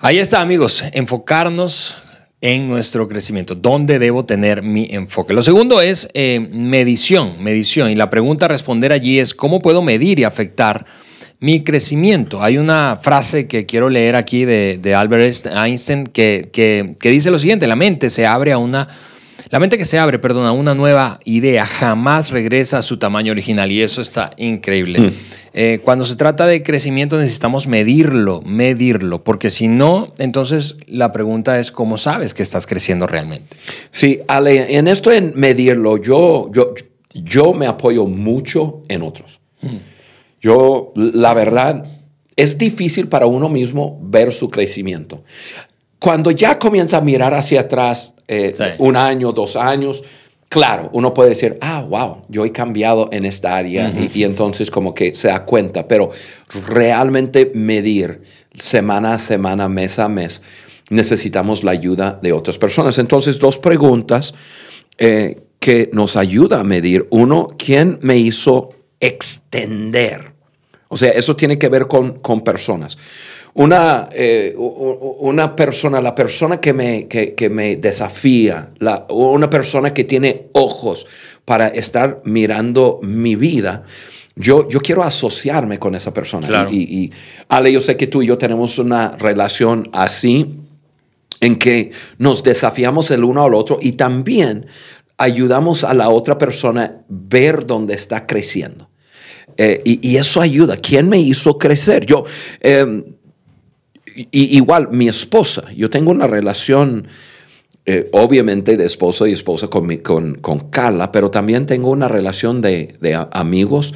Ahí 0.00 0.18
está, 0.18 0.40
amigos, 0.40 0.84
enfocarnos 0.92 1.96
en 2.40 2.68
nuestro 2.68 3.08
crecimiento. 3.08 3.54
¿Dónde 3.54 3.98
debo 3.98 4.24
tener 4.24 4.62
mi 4.62 4.86
enfoque? 4.90 5.34
Lo 5.34 5.42
segundo 5.42 5.80
es 5.80 6.08
eh, 6.14 6.38
medición, 6.52 7.42
medición. 7.42 7.90
Y 7.90 7.94
la 7.94 8.10
pregunta 8.10 8.44
a 8.44 8.48
responder 8.48 8.92
allí 8.92 9.18
es, 9.18 9.34
¿cómo 9.34 9.60
puedo 9.60 9.82
medir 9.82 10.18
y 10.18 10.24
afectar 10.24 10.86
mi 11.40 11.64
crecimiento? 11.64 12.42
Hay 12.42 12.58
una 12.58 12.98
frase 13.02 13.48
que 13.48 13.66
quiero 13.66 13.88
leer 13.88 14.16
aquí 14.16 14.44
de, 14.44 14.94
Albert 14.94 15.46
Einstein 15.46 16.06
que, 16.06 16.50
que, 16.52 17.10
dice 17.10 17.30
lo 17.30 17.38
siguiente, 17.38 17.66
la 17.66 17.76
mente 17.76 18.10
se 18.10 18.26
abre 18.26 18.52
a 18.52 18.58
una... 18.58 18.88
La 19.48 19.60
mente 19.60 19.78
que 19.78 19.84
se 19.84 19.98
abre, 19.98 20.18
perdón, 20.18 20.46
a 20.46 20.52
una 20.52 20.74
nueva 20.74 21.20
idea 21.24 21.66
jamás 21.66 22.30
regresa 22.30 22.78
a 22.78 22.82
su 22.82 22.96
tamaño 22.96 23.30
original 23.30 23.70
y 23.70 23.80
eso 23.80 24.00
está 24.00 24.30
increíble. 24.36 25.00
Mm. 25.00 25.12
Eh, 25.54 25.80
cuando 25.84 26.04
se 26.04 26.16
trata 26.16 26.46
de 26.46 26.62
crecimiento 26.62 27.16
necesitamos 27.16 27.68
medirlo, 27.68 28.42
medirlo, 28.42 29.22
porque 29.22 29.50
si 29.50 29.68
no, 29.68 30.12
entonces 30.18 30.76
la 30.86 31.12
pregunta 31.12 31.60
es 31.60 31.70
cómo 31.70 31.96
sabes 31.96 32.34
que 32.34 32.42
estás 32.42 32.66
creciendo 32.66 33.06
realmente. 33.06 33.56
Sí, 33.90 34.20
Ale, 34.26 34.76
en 34.76 34.88
esto 34.88 35.12
en 35.12 35.32
medirlo, 35.36 35.96
yo, 35.96 36.50
yo, 36.52 36.74
yo 37.14 37.54
me 37.54 37.66
apoyo 37.66 38.06
mucho 38.06 38.82
en 38.88 39.02
otros. 39.02 39.40
Mm. 39.62 39.76
Yo, 40.42 40.92
la 40.94 41.34
verdad, 41.34 41.86
es 42.36 42.58
difícil 42.58 43.08
para 43.08 43.26
uno 43.26 43.48
mismo 43.48 43.98
ver 44.02 44.32
su 44.32 44.50
crecimiento. 44.50 45.22
Cuando 45.98 46.30
ya 46.30 46.58
comienza 46.58 46.98
a 46.98 47.00
mirar 47.00 47.34
hacia 47.34 47.62
atrás, 47.62 48.14
eh, 48.28 48.54
un 48.78 48.96
año, 48.96 49.32
dos 49.32 49.56
años, 49.56 50.02
Claro, 50.48 50.90
uno 50.92 51.12
puede 51.12 51.30
decir, 51.30 51.58
ah, 51.60 51.84
wow, 51.88 52.22
yo 52.28 52.44
he 52.44 52.52
cambiado 52.52 53.08
en 53.10 53.24
esta 53.24 53.56
área 53.56 53.92
y, 54.14 54.22
entonces 54.22 54.70
como 54.70 54.94
que 54.94 55.12
se 55.12 55.28
da 55.28 55.44
cuenta, 55.44 55.88
pero 55.88 56.10
realmente 56.68 57.50
medir 57.52 58.22
semana 58.54 59.14
a 59.14 59.18
semana, 59.18 59.68
mes 59.68 59.98
a 59.98 60.08
mes, 60.08 60.42
necesitamos 60.88 61.64
la 61.64 61.72
ayuda 61.72 62.18
de 62.22 62.32
otras 62.32 62.58
personas. 62.58 62.98
Entonces, 62.98 63.40
dos 63.40 63.58
preguntas 63.58 64.34
eh, 64.98 65.42
que 65.58 65.90
nos 65.92 66.16
ayuda 66.16 66.60
a 66.60 66.64
medir. 66.64 67.08
Uno, 67.10 67.48
¿quién 67.58 67.98
me 68.02 68.16
hizo 68.16 68.70
extender? 69.00 70.32
O 70.88 70.96
sea, 70.96 71.10
eso 71.10 71.34
tiene 71.34 71.58
que 71.58 71.68
ver 71.68 71.88
con, 71.88 72.20
con 72.20 72.42
personas 72.42 72.96
una, 73.56 74.10
eh, 74.12 74.54
una 74.56 75.56
persona, 75.56 76.02
la 76.02 76.14
persona 76.14 76.60
que 76.60 76.74
me, 76.74 77.08
que, 77.08 77.48
me 77.50 77.76
desafía, 77.76 78.70
la, 78.78 79.06
una 79.08 79.48
persona 79.48 79.94
que 79.94 80.04
tiene 80.04 80.48
ojos 80.52 81.06
para 81.46 81.68
estar 81.68 82.20
mirando 82.24 83.00
mi 83.02 83.34
vida, 83.34 83.82
yo, 84.34 84.68
yo 84.68 84.80
quiero 84.80 85.02
asociarme 85.02 85.78
con 85.78 85.94
esa 85.94 86.12
persona. 86.12 86.68
Y, 86.70 86.82
y, 86.82 87.12
Ale, 87.48 87.72
yo 87.72 87.80
sé 87.80 87.96
que 87.96 88.06
tú 88.06 88.20
y 88.20 88.26
yo 88.26 88.36
tenemos 88.36 88.78
una 88.78 89.16
relación 89.16 89.88
así, 89.92 90.60
en 91.40 91.56
que 91.56 91.92
nos 92.18 92.42
desafiamos 92.42 93.10
el 93.10 93.24
uno 93.24 93.42
al 93.42 93.54
otro 93.54 93.78
y 93.80 93.92
también 93.92 94.66
ayudamos 95.16 95.84
a 95.84 95.94
la 95.94 96.10
otra 96.10 96.36
persona 96.36 96.84
a 96.84 97.04
ver 97.08 97.66
dónde 97.66 97.94
está 97.94 98.26
creciendo. 98.26 98.90
Eh, 99.56 99.80
y, 99.84 100.16
eso 100.16 100.42
ayuda. 100.42 100.76
¿Quién 100.76 101.08
me 101.08 101.18
hizo 101.18 101.56
crecer? 101.56 102.04
Yo, 102.04 102.24
em, 104.16 104.26
igual 104.32 104.88
mi 104.90 105.08
esposa, 105.08 105.64
yo 105.74 105.90
tengo 105.90 106.10
una 106.10 106.26
relación 106.26 107.06
eh, 107.88 108.08
obviamente 108.12 108.76
de 108.76 108.84
esposo 108.84 109.26
y 109.28 109.32
esposa 109.32 109.68
con, 109.68 109.86
mi- 109.86 109.98
con, 109.98 110.34
con 110.36 110.70
Carla, 110.70 111.12
pero 111.12 111.30
también 111.30 111.66
tengo 111.66 111.90
una 111.90 112.08
relación 112.08 112.60
de, 112.60 112.96
de 113.00 113.14
amigos 113.30 113.94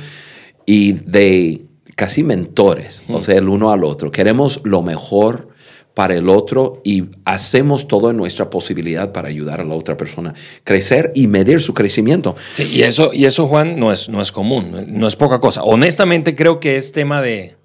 y 0.65 0.93
de 0.93 1.63
casi 1.97 2.23
mentores, 2.23 3.03
o 3.09 3.21
sea, 3.21 3.37
el 3.37 3.49
uno 3.49 3.73
al 3.73 3.83
otro. 3.85 4.13
Queremos 4.13 4.61
lo 4.65 4.83
mejor 4.83 5.49
para 5.93 6.15
el 6.15 6.29
otro 6.29 6.81
y 6.85 7.07
hacemos 7.25 7.89
todo 7.89 8.11
en 8.11 8.17
nuestra 8.17 8.49
posibilidad 8.49 9.11
para 9.13 9.29
ayudar 9.29 9.61
a 9.61 9.65
la 9.65 9.75
otra 9.75 9.97
persona 9.97 10.31
a 10.31 10.35
crecer 10.63 11.11
y 11.17 11.27
medir 11.27 11.61
su 11.61 11.75
crecimiento. 11.75 12.37
Sí, 12.53 12.71
y 12.73 12.83
eso, 12.83 13.11
y 13.13 13.25
eso, 13.25 13.49
Juan, 13.49 13.79
no 13.79 13.93
es, 13.93 14.09
no 14.09 14.23
es 14.23 14.31
común, 14.31 14.87
no 14.87 15.09
es 15.09 15.17
poca 15.17 15.41
cosa. 15.41 15.65
Honestamente, 15.65 16.37
creo 16.37 16.61
que 16.61 16.77
es 16.77 16.93
tema 16.93 17.21
de 17.21 17.57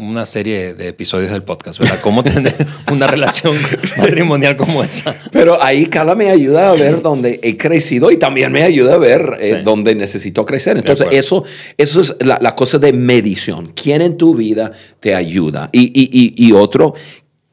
una 0.00 0.24
serie 0.24 0.72
de 0.74 0.88
episodios 0.88 1.30
del 1.30 1.42
podcast, 1.42 1.78
¿verdad? 1.78 1.98
Cómo 2.00 2.24
tener 2.24 2.54
una 2.92 3.06
relación 3.06 3.54
matrimonial 3.98 4.56
como 4.56 4.82
esa. 4.82 5.14
Pero 5.30 5.62
ahí 5.62 5.86
Carla 5.86 6.14
me 6.14 6.30
ayuda 6.30 6.70
a 6.70 6.72
ver 6.74 7.02
dónde 7.02 7.38
he 7.42 7.56
crecido 7.58 8.10
y 8.10 8.16
también 8.16 8.50
me 8.50 8.62
ayuda 8.62 8.94
a 8.94 8.98
ver 8.98 9.36
eh, 9.40 9.56
Sí. 9.58 9.64
dónde 9.64 9.94
necesito 9.94 10.46
crecer. 10.46 10.78
Entonces, 10.78 11.06
eso, 11.12 11.44
eso 11.76 12.00
es 12.00 12.14
la, 12.20 12.38
la 12.40 12.54
cosa 12.54 12.78
de 12.78 12.92
medición. 12.94 13.72
¿Quién 13.74 14.00
en 14.00 14.16
tu 14.16 14.34
vida 14.34 14.72
te 15.00 15.14
ayuda? 15.14 15.68
Y, 15.72 15.82
y- 15.94 16.08
y- 16.10 16.46
y 16.48 16.52
otro, 16.52 16.94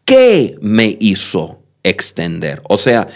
¿qué 0.05 0.55
me 0.61 0.95
hizo 1.01 1.59
extender? 1.83 2.61
O 2.69 2.77
sea, 2.77 3.07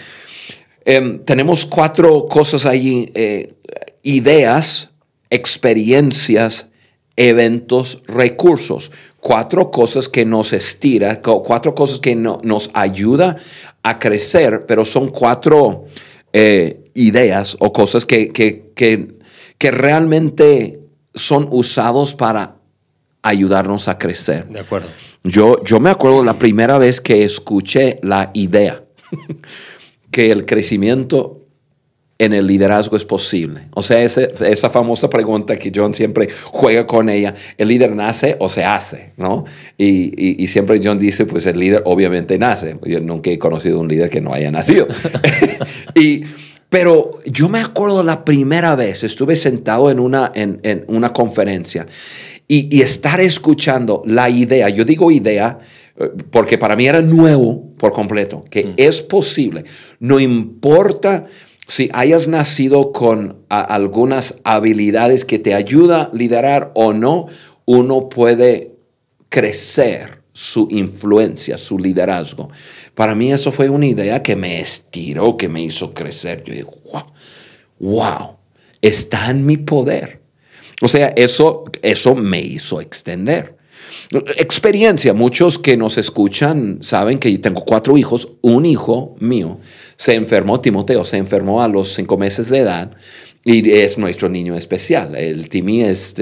em, 0.84 1.20
tenemos 1.24 1.64
cuatro 1.64 2.26
cosas 2.28 2.66
ahí, 2.66 3.10
eh, 3.14 3.54
ideas, 4.02 4.90
experiencias, 5.30 6.68
eventos, 7.16 8.02
recursos. 8.06 8.90
Cuatro 9.24 9.70
cosas 9.70 10.08
que 10.08 10.24
nos 10.24 10.52
estira, 10.52 11.20
cu- 11.20 11.44
cuatro 11.44 11.76
cosas 11.76 12.00
que 12.00 12.16
no- 12.16 12.40
nos 12.42 12.70
ayuda 12.74 13.36
a 13.84 14.00
crecer, 14.00 14.64
pero 14.66 14.84
son 14.84 15.10
cuatro 15.10 15.84
eh, 16.32 16.90
ideas 16.94 17.56
o 17.60 17.72
cosas 17.72 18.04
que, 18.04 18.30
que, 18.30 18.72
que, 18.74 19.06
que 19.58 19.70
realmente 19.70 20.80
son 21.14 21.46
usados 21.52 22.16
para 22.16 22.56
ayudarnos 23.22 23.86
a 23.86 23.96
crecer. 23.96 24.48
De 24.48 24.58
acuerdo. 24.58 24.88
Yo, 25.22 25.62
yo 25.62 25.78
me 25.78 25.90
acuerdo 25.90 26.24
la 26.24 26.36
primera 26.36 26.78
vez 26.78 27.00
que 27.00 27.22
escuché 27.22 28.00
la 28.02 28.30
idea 28.34 28.82
que 30.10 30.32
el 30.32 30.46
crecimiento 30.46 31.41
en 32.24 32.32
el 32.32 32.46
liderazgo 32.46 32.96
es 32.96 33.04
posible. 33.04 33.62
O 33.74 33.82
sea, 33.82 34.02
ese- 34.02 34.32
esa 34.46 34.70
famosa 34.70 35.08
pregunta 35.10 35.56
que 35.56 35.72
John 35.74 35.92
siempre 35.94 36.28
juega 36.44 36.86
con 36.86 37.08
ella, 37.08 37.34
¿el 37.58 37.68
líder 37.68 37.94
nace 37.96 38.36
o 38.38 38.48
se 38.48 38.64
hace? 38.64 39.12
¿no? 39.16 39.44
Y, 39.78 40.12
y- 40.16 40.42
y 40.42 40.46
siempre 40.46 40.80
John 40.82 40.98
dice, 40.98 41.24
pues 41.26 41.46
el 41.46 41.58
líder 41.58 41.82
obviamente 41.84 42.38
nace. 42.38 42.76
Yo 42.84 43.00
nunca 43.00 43.30
he 43.30 43.38
conocido 43.38 43.80
un 43.80 43.88
líder 43.88 44.10
que 44.10 44.20
no 44.20 44.32
haya 44.32 44.50
nacido. 44.50 44.86
y, 45.94 46.22
pero 46.68 47.10
yo 47.26 47.48
me 47.48 47.60
acuerdo 47.60 48.02
la 48.02 48.24
primera 48.24 48.74
vez, 48.76 49.04
estuve 49.04 49.36
sentado 49.36 49.90
en 49.90 49.98
una, 50.00 50.32
en, 50.34 50.58
en 50.62 50.84
una 50.88 51.12
conferencia 51.12 51.86
y, 52.48 52.74
y 52.74 52.82
estar 52.82 53.20
escuchando 53.20 54.02
la 54.06 54.30
idea, 54.30 54.68
yo 54.68 54.84
digo 54.84 55.10
idea 55.10 55.58
eh, 55.98 56.10
porque 56.30 56.56
para 56.56 56.74
mí 56.76 56.86
era 56.86 57.02
nuevo 57.02 57.74
por 57.76 57.92
completo, 57.92 58.42
que 58.50 58.72
es 58.78 59.02
posible, 59.02 59.64
no 60.00 60.18
importa 60.18 61.26
si 61.72 61.88
hayas 61.94 62.28
nacido 62.28 62.92
con 62.92 63.46
algunas 63.48 64.34
habilidades 64.44 65.24
que 65.24 65.38
te 65.38 65.54
ayuda 65.54 66.02
a 66.02 66.10
liderar 66.14 66.70
o 66.74 66.92
no, 66.92 67.28
uno 67.64 68.10
puede 68.10 68.74
crecer 69.30 70.20
su 70.34 70.68
influencia, 70.70 71.56
su 71.56 71.78
liderazgo. 71.78 72.50
Para 72.94 73.14
mí 73.14 73.32
eso 73.32 73.50
fue 73.50 73.70
una 73.70 73.86
idea 73.86 74.22
que 74.22 74.36
me 74.36 74.60
estiró, 74.60 75.38
que 75.38 75.48
me 75.48 75.62
hizo 75.62 75.94
crecer. 75.94 76.42
Yo 76.44 76.52
digo, 76.52 76.74
wow, 76.92 77.04
wow, 77.78 78.36
está 78.82 79.30
en 79.30 79.46
mi 79.46 79.56
poder. 79.56 80.20
O 80.82 80.88
sea, 80.88 81.14
eso, 81.16 81.64
eso 81.80 82.14
me 82.14 82.42
hizo 82.42 82.82
extender. 82.82 83.56
Experiencia, 84.36 85.14
muchos 85.14 85.58
que 85.58 85.76
nos 85.76 85.98
escuchan 85.98 86.78
saben 86.82 87.18
que 87.18 87.36
tengo 87.38 87.64
cuatro 87.64 87.96
hijos, 87.96 88.28
un 88.40 88.66
hijo 88.66 89.16
mío 89.20 89.58
se 89.96 90.14
enfermó, 90.14 90.60
Timoteo 90.60 91.04
se 91.04 91.16
enfermó 91.16 91.62
a 91.62 91.68
los 91.68 91.94
cinco 91.94 92.16
meses 92.16 92.48
de 92.48 92.58
edad 92.58 92.90
y 93.44 93.70
es 93.70 93.98
nuestro 93.98 94.28
niño 94.28 94.54
especial. 94.54 95.14
El 95.16 95.48
Timi 95.48 95.82
es 95.82 96.14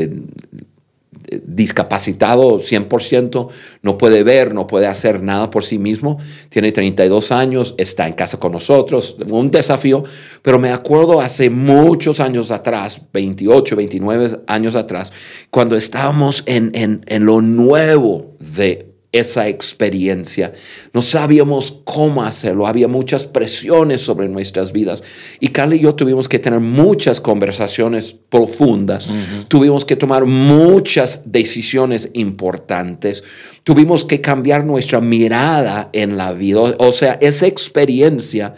discapacitado 1.45 2.59
100%, 2.59 3.49
no 3.83 3.99
puede 3.99 4.23
ver, 4.23 4.55
no 4.55 4.67
puede 4.67 4.87
hacer 4.87 5.23
nada 5.23 5.51
por 5.51 5.65
sí 5.65 5.79
mismo, 5.79 6.19
tiene 6.49 6.73
32 6.73 7.33
años, 7.33 7.75
está 7.79 8.07
en 8.07 8.15
casa 8.15 8.39
con 8.39 8.53
nosotros, 8.53 9.17
un 9.31 9.51
desafío, 9.51 10.03
pero 10.43 10.59
me 10.59 10.71
acuerdo 10.71 11.21
hace 11.21 11.51
muchos 11.51 12.21
años 12.21 12.51
atrás, 12.51 13.01
28, 13.13 13.77
29 13.77 14.41
años 14.47 14.77
atrás, 14.77 15.13
cuando 15.51 15.77
estábamos 15.77 16.43
en, 16.47 16.71
en, 16.75 17.03
en 17.07 17.25
lo 17.25 17.41
nuevo 17.41 18.37
de 18.39 18.90
esa 19.13 19.49
experiencia. 19.49 20.53
No 20.93 21.03
sabíamos 21.03 21.81
cómo 21.85 22.23
hacerlo, 22.23 22.67
había 22.67 22.87
muchas 22.87 23.27
presiones 23.27 24.03
sobre 24.03 24.29
nuestras 24.29 24.71
vidas 24.73 25.03
y 25.41 25.49
Carla 25.49 25.75
y 25.75 25.81
yo 25.81 25.95
tuvimos 25.95 26.29
que 26.29 26.39
tener 26.39 26.61
muchas 26.61 27.21
conversaciones 27.21 28.13
profundas, 28.13 29.09
tuvimos 29.49 29.85
que 29.85 29.97
tomar 29.97 30.27
muchas 30.27 31.23
decisiones 31.25 32.11
importantes, 32.15 33.25
tuvimos 33.65 34.05
que 34.05 34.21
cambiar 34.21 34.65
nuestra 34.65 35.01
mirada 35.01 35.91
en 35.93 36.17
la 36.17 36.33
vida. 36.33 36.77
O 36.79 36.93
sea, 36.93 37.19
esa 37.21 37.47
experiencia 37.47 38.55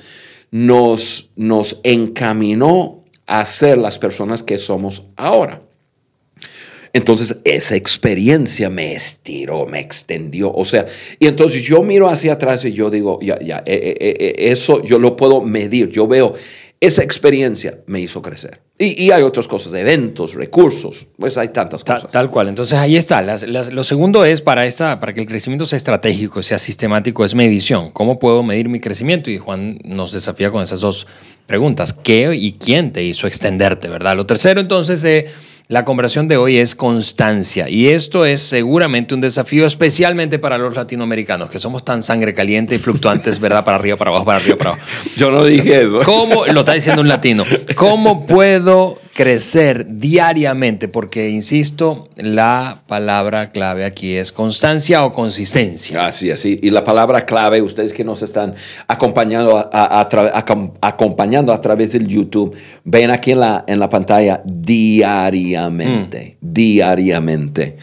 nos, 0.51 1.31
nos 1.35 1.81
encaminó 1.83 3.05
a 3.27 3.45
ser 3.47 3.79
las 3.79 3.99
personas 3.99 4.43
que 4.43 4.59
somos 4.59 5.05
ahora. 5.17 5.63
Entonces 6.95 7.39
esa 7.45 7.75
experiencia 7.75 8.69
me 8.69 8.93
estiró, 8.95 9.67
me 9.67 9.81
extendió. 9.81 10.53
O 10.53 10.65
sea, 10.65 10.85
y 11.19 11.27
entonces 11.27 11.63
yo 11.63 11.83
miro 11.83 12.09
hacia 12.09 12.35
atrás 12.35 12.65
y 12.65 12.73
yo 12.73 12.91
digo, 12.91 13.19
ya, 13.23 13.39
ya, 13.41 13.59
eh, 13.65 13.97
eh, 13.99 14.17
eh, 14.19 14.35
eso 14.53 14.83
yo 14.85 14.99
lo 14.99 15.17
puedo 15.17 15.41
medir. 15.41 15.89
Yo 15.89 16.07
veo, 16.07 16.35
esa 16.81 17.03
experiencia 17.03 17.79
me 17.87 18.01
hizo 18.01 18.21
crecer. 18.21 18.61
Y, 18.79 19.05
y 19.05 19.11
hay 19.13 19.23
otras 19.23 19.47
cosas, 19.49 19.73
eventos, 19.75 20.35
recursos, 20.35 21.07
pues 21.19 21.39
hay 21.39 21.49
tantas 21.49 21.85
Ta- 21.85 21.95
cosas. 21.95 22.11
Tal, 22.11 22.29
cual. 22.31 22.49
Entonces 22.49 22.77
ahí 22.77 22.97
está. 22.97 23.23
Las- 23.23 23.47
las- 23.49 23.73
lo 23.73 23.85
segundo 23.85 24.25
es 24.25 24.41
para, 24.43 24.67
esta, 24.67 24.99
para 25.01 25.15
que 25.15 25.21
el 25.21 25.27
crecimiento 25.27 25.65
sea 25.65 25.77
estratégico, 25.77 26.43
sea 26.43 26.59
sistemático, 26.59 27.25
es 27.25 27.35
medición. 27.35 27.91
¿Cómo 27.93 28.19
puedo 28.19 28.43
medir 28.43 28.69
mi 28.69 28.81
crecimiento? 28.81 29.31
Y 29.31 29.39
Juan 29.39 29.79
nos 29.85 30.13
desafía 30.13 30.51
con 30.51 30.63
esas 30.63 30.81
dos 30.81 31.07
preguntas. 31.47 31.93
¿Qué 31.95 32.35
y 32.35 32.53
quién 32.55 32.93
te 32.93 33.03
hizo 33.05 33.27
extenderte, 33.29 33.89
verdad? 33.89 34.17
Lo 34.17 34.27
tercero 34.27 34.61
entonces 34.61 35.01
de 35.03 35.29
la 35.73 35.87
conversación 35.87 36.29
de 36.29 36.37
hoy 36.37 36.59
es 36.59 36.75
constancia. 36.75 37.67
Y 37.67 37.89
esto 37.89 38.27
es 38.27 38.43
seguramente 38.43 39.15
un 39.15 39.23
desafío 39.23 39.65
especialmente 39.65 40.39
para 40.39 40.59
los 40.59 40.77
latinoamericanos, 40.77 41.51
que 41.51 41.59
somos 41.59 41.83
tan 41.83 42.03
sangre 42.03 42.35
caliente 42.35 42.75
y 42.75 42.79
fluctuantes, 42.79 43.41
¿verdad? 43.41 43.65
Para 43.65 43.79
arriba, 43.79 43.97
para 43.97 44.11
abajo, 44.11 44.27
para 44.27 44.37
arriba, 44.37 44.57
para 44.59 44.71
abajo. 44.73 44.87
Yo 45.17 45.31
no 45.31 45.43
dije 45.47 45.81
eso. 45.81 46.01
¿Cómo, 46.05 46.45
lo 46.45 46.61
está 46.61 46.75
diciendo 46.75 47.01
un 47.01 47.09
latino, 47.09 47.47
cómo 47.75 48.27
puedo 48.27 48.99
crecer 49.15 49.87
diariamente? 49.89 50.89
Porque, 50.89 51.31
insisto, 51.31 52.09
la 52.17 52.83
palabra 52.87 53.51
clave 53.53 53.85
aquí 53.85 54.15
es 54.15 54.33
constancia 54.33 55.05
o 55.05 55.13
consistencia. 55.13 56.07
Así, 56.07 56.31
así. 56.31 56.59
Y 56.63 56.71
la 56.71 56.85
palabra 56.85 57.25
clave, 57.25 57.63
ustedes 57.63 57.93
que 57.93 58.05
nos 58.05 58.23
están 58.23 58.55
acompañando 58.89 59.59
a, 59.59 60.09
acompañando 60.81 61.53
a 61.53 61.61
través 61.61 61.93
del 61.93 62.07
YouTube, 62.07 62.57
ven 62.85 63.11
aquí 63.11 63.33
en 63.33 63.41
la, 63.41 63.65
en 63.67 63.79
la 63.79 63.89
pantalla 63.89 64.43
diariamente, 64.45 66.37
diariamente. 66.41 67.77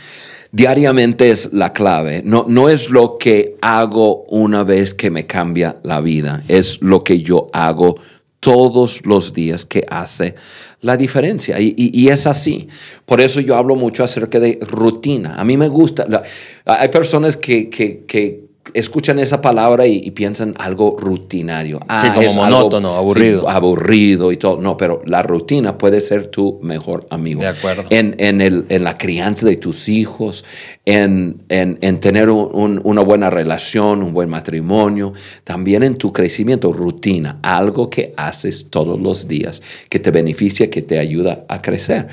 Diariamente 0.51 1.29
es 1.29 1.53
la 1.53 1.73
clave. 1.73 2.23
No, 2.25 2.45
no 2.47 2.69
es 2.69 2.89
lo 2.89 3.19
que 3.19 3.55
hago 3.61 4.23
una 4.29 4.63
vez 4.63 4.95
que 4.95 5.11
me 5.11 5.27
cambia 5.27 5.79
la 5.83 6.01
vida, 6.01 6.43
es 6.47 6.81
lo 6.81 7.03
que 7.03 7.21
yo 7.21 7.49
hago 7.53 7.95
todos 8.39 9.05
los 9.05 9.33
días 9.33 9.65
que 9.65 9.85
hace 9.89 10.35
la 10.81 10.95
diferencia. 10.97 11.59
Y, 11.59 12.07
es 12.09 12.25
así. 12.27 12.67
Por 13.05 13.21
eso 13.21 13.41
yo 13.41 13.55
hablo 13.55 13.75
mucho 13.75 14.03
acerca 14.03 14.39
de 14.39 14.59
rutina. 14.61 15.35
A 15.35 15.43
mí 15.43 15.57
me 15.57 15.67
gusta. 15.67 16.05
la- 16.07 16.23
hay 16.65 16.89
personas 16.89 17.37
que, 17.37 17.69
que- 17.69 18.03
que 18.07 18.48
escuchan 18.73 19.17
esa 19.17 19.41
palabra 19.41 19.87
y, 19.87 19.95
y 19.97 20.11
piensan 20.11 20.53
algo 20.59 20.95
rutinario. 20.99 21.79
Sí, 21.99 22.07
como 22.09 22.21
es 22.21 22.35
algo- 22.37 22.43
monótono, 22.57 22.95
aburrido. 22.95 23.41
sí, 23.41 23.45
aburrido 23.49 24.31
y 24.31 24.37
todo. 24.37 24.57
No, 24.61 24.77
pero 24.77 25.01
la 25.05 25.23
rutina 25.23 25.77
puede 25.77 26.01
ser 26.01 26.27
tu 26.27 26.59
mejor 26.61 27.07
amigo. 27.09 27.41
De 27.41 27.47
acuerdo. 27.47 27.83
En, 27.89 28.15
en 28.19 28.41
el- 28.41 28.65
en 28.69 28.83
la 28.83 28.95
crianza 28.95 29.47
de 29.47 29.55
tus 29.57 29.89
hijos, 29.89 30.45
en, 30.85 31.41
en- 31.49 31.79
en 31.81 31.99
tener 31.99 32.29
un- 32.29 32.49
un- 32.53 32.81
una 32.83 33.01
buena 33.01 33.29
relación, 33.29 34.03
un 34.03 34.13
buen 34.13 34.29
matrimonio, 34.29 35.13
también 35.43 35.81
en 35.83 35.95
tu 35.97 36.11
crecimiento, 36.11 36.71
rutina, 36.71 37.39
algo 37.41 37.89
que 37.89 38.13
haces 38.17 38.67
todos 38.69 38.99
los 38.99 39.27
días, 39.27 39.61
que 39.89 39.99
te 39.99 40.11
beneficia, 40.11 40.69
que 40.69 40.81
te 40.83 40.99
ayuda 40.99 41.45
a 41.47 41.61
crecer. 41.61 42.07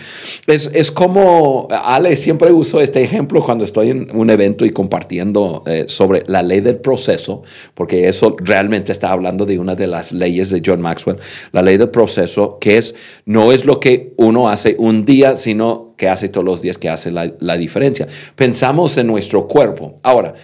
Es, 0.47 0.71
es 0.73 0.91
como, 0.91 1.69
Ale 1.71 2.17
siempre 2.17 2.51
uso 2.53 2.81
este 2.81 3.03
ejemplo 3.03 3.43
cuando 3.45 3.65
estoy 3.65 3.91
en 3.91 4.09
un 4.17 4.31
evento 4.31 4.65
y 4.65 4.71
compartiendo 4.71 5.63
eh, 5.67 5.85
sobre 5.89 6.23
la 6.27 6.36
la 6.37 6.43
ley 6.43 6.61
del 6.61 6.77
proceso, 6.77 7.43
porque 7.75 8.09
eso 8.09 8.37
realmente 8.39 8.93
está 8.93 9.11
hablando 9.11 9.47
de 9.47 9.59
una 9.59 9.75
de 9.75 9.87
las 9.87 10.13
leyes 10.13 10.51
de 10.51 10.63
John 10.65 10.83
Maxwell, 10.83 11.19
la 11.53 11.63
ley 11.63 11.79
del 11.79 11.89
proceso, 11.89 12.59
que 12.61 12.77
es, 12.77 12.95
no 13.25 13.53
es 13.53 13.65
lo 13.65 13.81
que 13.81 14.13
uno 14.19 14.49
hace 14.49 14.77
un 14.79 15.05
día, 15.07 15.37
sino 15.37 15.95
que 15.97 16.09
hace 16.09 16.29
todos 16.29 16.45
los 16.45 16.61
días 16.61 16.77
que 16.77 16.91
hace 16.91 17.11
la, 17.11 17.57
diferencia. 17.57 18.07
Pensamos 18.35 18.99
en 18.99 19.07
nuestro 19.07 19.49
cuerpo. 19.49 19.99
Ahora, 20.03 20.35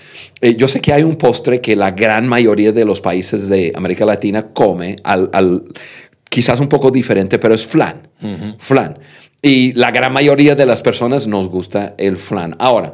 eh, 0.41 0.57
yo 0.57 0.67
sé 0.67 0.81
que 0.81 0.95
hay 0.95 1.03
un 1.03 1.17
postre 1.17 1.61
que 1.61 1.77
la 1.77 1.91
gran 1.91 2.27
mayoría 2.27 2.73
de 2.73 2.87
los 2.87 3.03
países 3.03 3.49
de 3.49 3.73
América 3.75 4.07
Latina 4.07 4.49
come, 4.55 4.97
al, 5.05 5.65
quizás 6.31 6.59
un 6.59 6.69
poco 6.69 6.91
diferente, 6.91 7.39
pero 7.39 7.55
es 7.55 7.67
flan. 7.67 8.09
Flan. 8.59 8.99
Y 9.43 9.73
la 9.73 9.91
gran 9.91 10.13
mayoría 10.13 10.55
de 10.55 10.65
las 10.65 10.81
personas 10.81 11.27
nos 11.27 11.49
gusta 11.49 11.95
el 11.99 12.17
flan. 12.17 12.57
Ahora, 12.59 12.93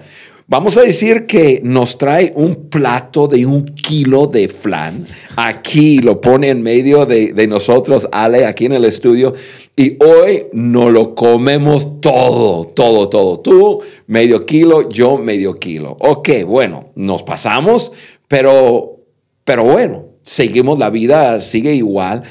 Vamos 0.51 0.79
a 0.79 0.81
decir 0.81 1.27
que 1.27 1.61
nos 1.63 1.99
trae 1.99 2.33
un 2.35 2.71
plato 2.71 3.29
de 3.29 3.45
un 3.45 3.67
kilo 3.67 4.27
de 4.29 4.49
flan. 4.49 5.07
Aquí 5.37 5.99
lo 5.99 6.23
pone 6.23 6.49
en 6.49 6.63
medio 6.63 7.05
de, 7.05 7.35
de, 7.35 7.47
nosotros, 7.47 8.09
Ale, 8.13 8.47
aquí 8.47 8.65
en 8.65 8.73
el 8.73 8.87
estudio. 8.87 9.35
Y 9.77 10.03
hoy 10.03 10.47
no 10.55 10.89
lo 10.89 11.15
comemos 11.15 12.01
todo, 12.01 12.65
todo, 12.69 13.11
todo. 13.11 13.41
Tú 13.41 13.83
medio 14.07 14.47
kilo, 14.47 14.89
yo 14.89 15.19
medio 15.19 15.53
kilo. 15.53 15.95
Ok, 16.01 16.31
bueno, 16.47 16.93
nos 16.95 17.23
pasamos, 17.23 17.93
pero, 18.27 19.03
pero 19.45 19.65
bueno, 19.65 20.07
seguimos, 20.23 20.79
la 20.79 20.89
vida 20.89 21.43
sigue 21.43 21.75
igual 21.75 22.23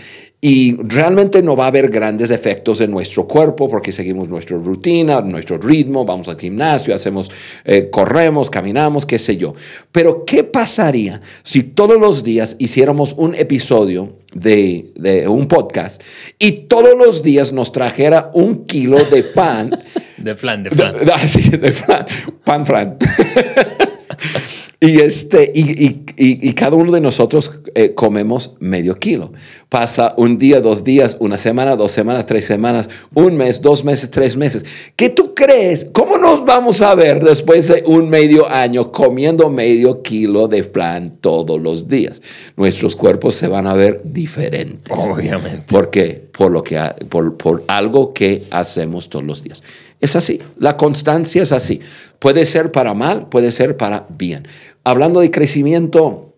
y 0.49 0.77
realmente 0.77 1.43
no 1.43 1.57
va 1.57 1.65
a 1.65 1.67
haber 1.67 1.89
grandes 1.89 2.31
efectos 2.31 2.79
en 2.79 2.89
nuestro 2.89 3.27
cuerpo 3.27 3.67
porque 3.67 3.91
seguimos 3.91 4.29
nuestra 4.29 4.55
rutina, 4.55 5.19
nuestro 5.19 5.57
ritmo, 5.57 6.05
vamos 6.05 6.29
al 6.29 6.39
gimnasio, 6.39 6.95
hacemos, 6.95 7.29
eh, 7.65 7.89
corremos, 7.91 8.49
caminamos, 8.49 9.05
qué 9.05 9.19
sé 9.19 9.35
yo. 9.35 9.53
Pero 9.91 10.23
¿qué 10.23 10.45
pasaría 10.45 11.19
si 11.43 11.63
todos 11.63 11.99
los 11.99 12.23
días 12.23 12.55
hiciéramos 12.59 13.11
un 13.17 13.35
episodio 13.35 14.13
de, 14.33 14.85
de 14.95 15.27
un 15.27 15.49
podcast 15.49 16.01
y 16.39 16.51
todos 16.69 16.97
los 16.97 17.23
días 17.23 17.51
nos 17.51 17.73
trajera 17.73 18.31
un 18.33 18.65
kilo 18.65 19.03
de 19.03 19.23
pan? 19.23 19.77
de 20.17 20.33
flan, 20.33 20.63
de 20.63 20.69
flan. 20.71 20.95
Ah, 21.13 21.27
sí, 21.27 21.41
de 21.41 21.73
flan, 21.73 22.05
pan 22.45 22.65
flan. 22.65 22.97
Y, 24.79 24.99
este, 24.99 25.51
y, 25.55 26.03
y, 26.17 26.53
cada 26.53 26.75
uno 26.75 26.91
de 26.91 27.01
nosotros 27.01 27.61
eh, 27.73 27.95
comemos 27.95 28.53
medio 28.59 28.93
kilo. 28.93 29.33
Pasa 29.69 30.13
un 30.17 30.37
día, 30.37 30.61
dos 30.61 30.83
días, 30.83 31.17
una 31.19 31.37
semana, 31.37 31.75
dos 31.75 31.91
semanas, 31.91 32.27
tres 32.27 32.45
semanas, 32.45 32.87
un 33.15 33.35
mes, 33.37 33.59
dos 33.59 33.83
meses, 33.83 34.11
tres 34.11 34.37
meses. 34.37 34.63
¿Qué 34.95 35.09
tú 35.09 35.33
crees? 35.33 35.87
¿Cómo 35.91 36.19
nos 36.19 36.45
vamos 36.45 36.83
a 36.83 36.93
ver 36.93 37.23
después 37.23 37.67
de 37.69 37.81
un 37.87 38.07
medio 38.07 38.47
año 38.47 38.91
comiendo 38.91 39.49
medio 39.49 40.03
kilo 40.03 40.47
de 40.47 40.61
flan 40.61 41.17
todos 41.21 41.59
los 41.59 41.87
días? 41.87 42.21
Nuestros 42.55 42.95
cuerpos 42.95 43.33
se 43.33 43.47
van 43.47 43.65
a 43.65 43.73
ver 43.73 44.01
diferentes. 44.03 44.95
Obviamente. 44.95 45.63
¿Por 45.67 45.89
qué? 45.89 46.27
Por, 46.31 46.51
lo 46.51 46.63
que, 46.63 46.79
por, 47.09 47.35
por 47.35 47.63
algo 47.67 48.13
que 48.13 48.43
hacemos 48.51 49.09
todos 49.09 49.25
los 49.25 49.41
días. 49.41 49.63
Es 49.99 50.15
así, 50.15 50.39
la 50.59 50.77
constancia 50.77 51.41
es 51.41 51.51
así. 51.51 51.81
Puede 52.19 52.45
ser 52.45 52.71
para 52.71 52.93
mal, 52.93 53.29
puede 53.29 53.51
ser 53.51 53.77
para 53.77 54.05
bien. 54.09 54.47
Hablando 54.87 55.19
de 55.19 55.29
crecimiento 55.31 56.33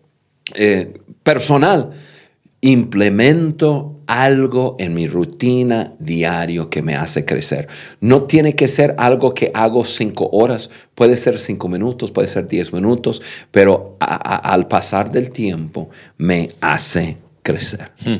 eh, 0.54 0.94
personal, 1.22 1.90
implemento 2.60 4.00
algo 4.08 4.74
en 4.80 4.92
mi 4.92 5.06
rutina 5.06 5.94
diario 6.00 6.68
que 6.68 6.82
me 6.82 6.96
hace 6.96 7.24
crecer. 7.24 7.68
No 8.00 8.24
tiene 8.24 8.56
que 8.56 8.66
ser 8.66 8.96
algo 8.98 9.34
que 9.34 9.52
hago 9.54 9.84
cinco 9.84 10.28
horas, 10.32 10.68
puede 10.96 11.16
ser 11.16 11.38
cinco 11.38 11.68
minutos, 11.68 12.10
puede 12.10 12.26
ser 12.26 12.48
diez 12.48 12.72
minutos, 12.72 13.22
pero 13.52 13.96
al 14.00 14.66
pasar 14.66 15.12
del 15.12 15.30
tiempo 15.30 15.88
me 16.18 16.50
hace 16.60 17.18
crecer. 17.44 17.92
Hmm. 18.04 18.16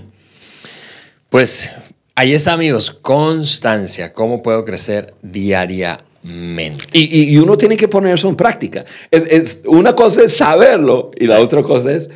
Pues 1.28 1.72
Ahí 2.14 2.34
está, 2.34 2.52
amigos, 2.52 2.90
constancia, 2.90 4.12
cómo 4.12 4.42
puedo 4.42 4.64
crecer 4.64 5.14
diariamente. 5.22 6.09
Y, 6.22 7.38
uno 7.38 7.56
tiene 7.56 7.76
que 7.76 7.88
poner 7.88 8.14
eso 8.14 8.28
en 8.28 8.37
práctica. 8.37 8.85
Es, 9.11 9.61
una 9.66 9.94
cosa 9.94 10.24
es 10.24 10.37
saberlo 10.37 11.11
y 11.18 11.26
la 11.26 11.40
otra 11.40 11.62
cosa 11.62 11.92
es 11.92 12.11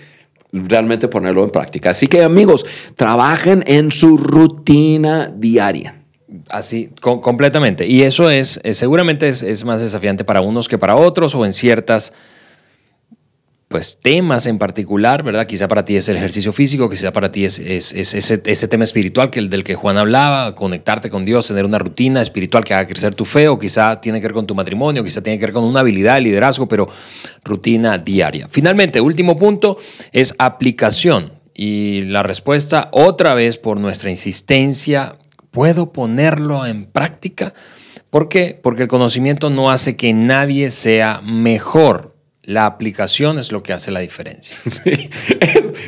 realmente 0.53 1.09
ponerlo 1.09 1.43
en 1.43 1.51
práctica. 1.51 1.90
Así 1.90 2.07
que 2.07 2.23
amigos, 2.23 2.67
trabajen 2.97 3.64
en 3.67 3.93
su 3.93 4.19
rutina 4.19 5.33
diaria. 5.35 6.01
Así, 6.51 6.90
completamente. 7.01 7.87
Y 7.87 8.03
eso 8.03 8.29
es, 8.29 8.61
seguramente 8.73 9.29
es, 9.29 9.43
es, 9.43 9.64
más 9.64 9.81
desafiante 9.81 10.25
para 10.25 10.40
unos 10.40 10.69
que 10.69 10.79
para 10.79 10.97
otros 10.97 11.35
o 11.35 11.47
en 11.47 11.53
ciertas 11.53 12.12
pues, 13.75 13.99
temas 14.01 14.47
en 14.47 14.59
particular, 14.59 15.25
¿verdad? 15.25 15.49
Quizá 15.49 15.67
para 15.67 15.85
ti 15.85 15.97
es 15.97 16.09
el 16.09 16.17
ejercicio 16.17 16.53
físico, 16.53 16.89
quizá 16.89 17.13
para 17.13 17.29
ti 17.33 17.45
es, 17.45 17.59
ese, 17.59 18.69
tema 18.69 18.85
espiritual 18.85 19.31
que 19.31 19.41
el 19.41 19.51
del 19.51 19.65
que 19.65 19.75
Juan 19.75 19.99
hablaba, 19.99 20.55
conectarte 20.55 21.11
con 21.11 21.25
Dios, 21.25 21.49
tener 21.49 21.65
una 21.65 21.81
rutina 21.81 22.23
espiritual 22.23 22.63
que 22.63 22.73
haga 22.73 22.87
crecer 22.87 23.17
tu 23.17 23.25
fe, 23.25 23.49
o 23.49 23.59
quizá 23.59 24.01
tiene 24.01 24.21
que 24.21 24.29
ver 24.29 24.33
con 24.33 24.47
tu 24.47 24.55
matrimonio, 24.55 25.03
quizá 25.03 25.25
tiene 25.25 25.41
que 25.41 25.47
ver 25.47 25.53
con 25.53 25.65
una 25.65 25.81
habilidad 25.81 26.15
de 26.15 26.21
liderazgo, 26.21 26.69
pero 26.69 26.89
rutina 27.43 27.99
diaria. 27.99 28.47
Finalmente, 28.49 29.01
último 29.01 29.37
punto 29.37 29.77
es 30.13 30.37
aplicación. 30.39 31.33
Y 31.53 32.03
la 32.03 32.23
respuesta, 32.23 32.91
otra 32.93 33.35
vez 33.35 33.59
por 33.59 33.81
nuestra 33.81 34.09
insistencia, 34.09 35.17
¿puedo 35.51 35.93
ponerlo 35.93 36.65
en 36.65 36.85
práctica? 36.85 37.55
¿Por 38.11 38.29
qué? 38.29 38.57
Porque 38.63 38.83
el 38.83 38.89
conocimiento 38.89 39.51
no 39.51 39.73
hace 39.73 39.97
que 39.97 40.13
nadie 40.13 40.71
sea 40.71 41.21
mejor 41.25 42.13
la 42.46 42.66
aplicación 42.66 43.38
es 43.38 43.52
lo 43.52 43.62
que 43.62 43.72
hace 43.72 43.90
la 43.90 44.00
diferencia. 44.00 44.57
Sí, 44.74 45.09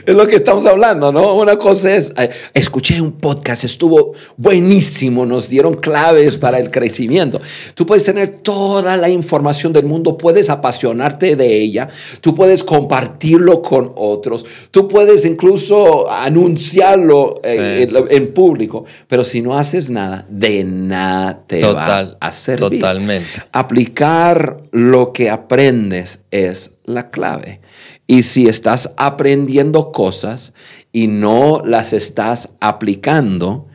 es, 0.07 0.15
lo 0.15 0.27
que 0.27 0.37
estamos 0.37 0.65
hablando, 0.65 1.13
¿no? 1.13 1.35
Una 1.35 1.59
cosa 1.59 1.95
es, 1.95 2.15
escuché 2.55 3.01
un 3.01 3.13
podcast, 3.13 3.65
estuvo 3.65 4.13
buenísimo, 4.37 5.27
nos 5.27 5.49
dieron 5.49 5.75
claves 5.75 6.37
para 6.39 6.59
el 6.59 6.71
crecimiento. 6.71 7.41
Tú 7.75 7.85
puedes 7.85 8.05
tener 8.05 8.39
toda 8.43 8.97
la 8.97 9.09
información 9.09 9.73
del 9.73 9.85
mundo, 9.85 10.17
puedes 10.17 10.49
apasionarte 10.49 11.37
de 11.37 11.61
ella, 11.61 11.89
tú 12.21 12.35
puedes 12.35 12.63
compartirlo 12.63 13.61
con 13.61 13.93
otros, 13.97 14.47
tú 14.71 14.87
puedes 14.87 15.25
incluso 15.25 16.11
anunciarlo 16.11 17.41
eh, 17.43 17.89
en, 18.11 18.33
público, 18.33 18.85
pero 19.09 19.25
si 19.25 19.43
no 19.43 19.59
haces 19.59 19.91
nada, 19.91 20.27
de 20.29 20.65
nada 20.65 21.43
te 21.47 21.65
va 21.65 22.17
a 22.21 22.33
servir. 22.33 22.81
Totalmente. 22.81 23.29
Aplicar 23.53 24.63
lo 24.71 25.13
que 25.13 25.31
aprendes 25.31 26.23
es 26.31 26.46
la 26.85 27.11
clave. 27.11 27.61
Y 28.07 28.23
si 28.23 28.47
estás 28.47 28.93
aprendiendo 28.97 29.93
cosas 29.93 30.53
y 30.93 31.07
no 31.07 31.63
las 31.65 31.93
estás 31.93 32.51
aplicando, 32.61 33.67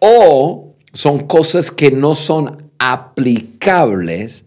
o 0.00 0.74
son 0.92 1.20
cosas 1.26 1.70
que 1.70 1.90
no 1.90 2.14
son 2.14 2.70
aplicables, 2.78 4.44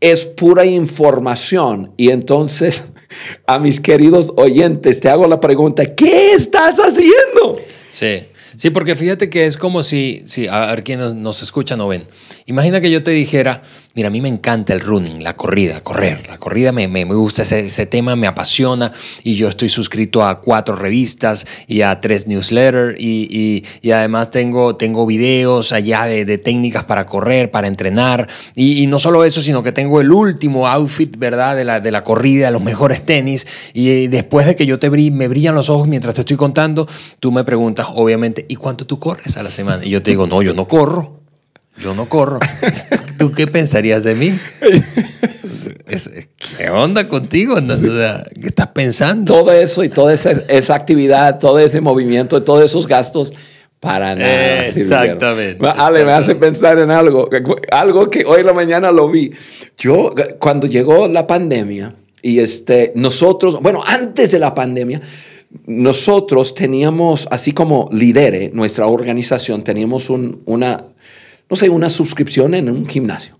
es 0.00 0.26
pura 0.26 0.64
información. 0.64 1.92
Y 1.96 2.10
entonces, 2.10 2.84
a 3.46 3.58
mis 3.58 3.80
queridos 3.80 4.32
oyentes, 4.36 5.00
te 5.00 5.08
hago 5.08 5.26
la 5.26 5.40
pregunta, 5.40 5.94
¿qué 5.94 6.32
estás 6.32 6.76
haciendo? 6.78 7.58
Sí. 7.90 8.26
Sí, 8.56 8.70
porque 8.70 8.94
fíjate 8.94 9.30
que 9.30 9.46
es 9.46 9.56
como 9.56 9.82
si, 9.82 10.22
si 10.26 10.46
a 10.46 10.66
ver 10.66 10.84
quién 10.84 11.22
nos, 11.22 11.42
escuchan 11.42 11.80
o 11.80 11.88
ven. 11.88 12.04
Imagina 12.46 12.80
que 12.80 12.90
yo 12.90 13.02
te 13.02 13.10
dijera, 13.10 13.62
mira, 13.94 14.08
a 14.08 14.10
mí 14.10 14.20
me 14.20 14.28
encanta 14.28 14.72
el 14.72 14.80
running, 14.80 15.22
la 15.22 15.36
corrida, 15.36 15.80
correr. 15.80 16.26
La 16.28 16.38
corrida 16.38 16.72
me, 16.72 16.88
me, 16.88 17.04
gusta, 17.04 17.42
ese, 17.42 17.86
tema 17.86 18.16
me 18.16 18.26
apasiona 18.26 18.92
y 19.22 19.34
yo 19.34 19.48
estoy 19.48 19.68
suscrito 19.68 20.24
a 20.24 20.40
cuatro 20.40 20.76
revistas 20.76 21.46
y 21.66 21.82
a 21.82 22.00
tres 22.00 22.26
newsletters 22.26 22.96
y, 22.98 23.64
y, 23.82 23.90
además 23.90 24.30
tengo, 24.30 24.76
tengo 24.76 25.06
videos 25.06 25.72
allá 25.72 26.04
de, 26.04 26.24
de 26.24 26.38
técnicas 26.38 26.84
para 26.84 27.06
correr, 27.06 27.50
para 27.50 27.66
entrenar. 27.66 28.28
Y, 28.54 28.86
no 28.86 28.98
solo 28.98 29.24
eso, 29.24 29.40
sino 29.40 29.62
que 29.62 29.72
tengo 29.72 30.00
el 30.00 30.12
último 30.12 30.68
outfit, 30.68 31.16
¿verdad? 31.16 31.56
De 31.56 31.64
la, 31.64 31.80
de 31.80 31.90
la 31.90 32.04
corrida, 32.04 32.50
los 32.50 32.62
mejores 32.62 33.04
tenis. 33.04 33.46
Y 33.72 34.06
después 34.08 34.46
de 34.46 34.56
que 34.56 34.66
yo 34.66 34.78
te 34.78 34.92
me 34.92 35.28
brillan 35.28 35.54
los 35.54 35.70
ojos 35.70 35.88
mientras 35.88 36.14
te 36.14 36.20
estoy 36.20 36.36
contando, 36.36 36.86
tú 37.18 37.32
me 37.32 37.44
preguntas, 37.44 37.86
obviamente, 37.94 38.44
¿y 38.48 38.56
cuánto 38.56 38.86
tú 38.86 38.98
corres 38.98 39.36
a 39.36 39.42
la 39.42 39.50
semana? 39.50 39.84
Y 39.84 39.90
yo 39.90 40.02
te 40.02 40.10
digo, 40.10 40.26
no, 40.26 40.42
yo 40.42 40.54
no 40.54 40.68
corro. 40.68 41.21
Yo 41.78 41.94
no 41.94 42.08
corro. 42.08 42.38
¿Tú 43.18 43.32
qué 43.32 43.46
pensarías 43.46 44.04
de 44.04 44.14
mí? 44.14 44.32
¿Qué 46.56 46.70
onda 46.70 47.08
contigo? 47.08 47.56
¿Qué 47.56 48.46
estás 48.46 48.68
pensando? 48.68 49.32
Todo 49.32 49.52
eso 49.52 49.84
y 49.84 49.88
toda 49.88 50.12
esa, 50.12 50.74
actividad, 50.74 51.38
todo 51.38 51.58
ese 51.58 51.80
movimiento, 51.80 52.42
todos 52.42 52.64
esos 52.64 52.86
gastos 52.86 53.32
para 53.80 54.14
nada. 54.14 54.66
Exactamente. 54.66 55.58
Ale, 55.76 56.04
me 56.04 56.12
hace 56.12 56.34
pensar 56.34 56.78
en 56.78 56.90
algo, 56.90 57.28
algo 57.70 58.08
que 58.10 58.24
hoy 58.24 58.40
en 58.40 58.46
la 58.46 58.54
mañana 58.54 58.92
lo 58.92 59.08
vi. 59.08 59.32
Yo, 59.76 60.14
cuando 60.38 60.66
llegó 60.66 61.08
la 61.08 61.26
pandemia, 61.26 61.94
y 62.22 62.38
este, 62.38 62.92
nosotros, 62.94 63.60
bueno, 63.60 63.82
antes 63.84 64.30
de 64.30 64.38
la 64.38 64.54
pandemia, 64.54 65.00
nosotros 65.66 66.54
teníamos, 66.54 67.26
así 67.30 67.52
como 67.52 67.88
lidere 67.92 68.50
nuestra 68.54 68.86
organización, 68.86 69.64
teníamos 69.64 70.08
una, 70.08 70.84
no 71.52 71.56
sé, 71.56 71.68
una 71.68 71.90
suscripción 71.90 72.54
en 72.54 72.70
un 72.70 72.88
gimnasio. 72.88 73.38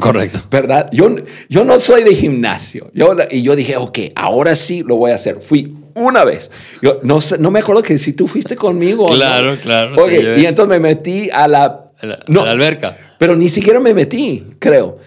Correcto. 0.00 0.40
¿Verdad? 0.50 0.90
Yo, 0.90 1.14
yo 1.48 1.64
no 1.64 1.78
soy 1.78 2.02
de 2.02 2.12
gimnasio. 2.12 2.90
Yo, 2.92 3.14
y 3.30 3.42
yo 3.42 3.54
dije, 3.54 3.76
ok, 3.76 4.00
ahora 4.16 4.56
sí 4.56 4.82
lo 4.84 4.96
voy 4.96 5.12
a 5.12 5.14
hacer. 5.14 5.38
Fui 5.38 5.72
una 5.94 6.24
vez. 6.24 6.50
Yo 6.82 6.98
no, 7.04 7.20
sé, 7.20 7.38
no 7.38 7.52
me 7.52 7.60
acuerdo 7.60 7.84
que 7.84 7.96
si 7.98 8.14
tú 8.14 8.26
fuiste 8.26 8.56
conmigo. 8.56 9.06
Claro, 9.06 9.54
claro. 9.62 9.94
Okay, 10.02 10.42
y 10.42 10.46
entonces 10.46 10.70
me 10.70 10.80
metí 10.80 11.30
a 11.30 11.46
la, 11.46 11.92
no, 12.26 12.42
a 12.42 12.46
la 12.46 12.50
alberca. 12.50 12.96
Pero 13.16 13.36
ni 13.36 13.48
siquiera 13.48 13.78
me 13.78 13.94
metí, 13.94 14.44
creo. 14.58 14.98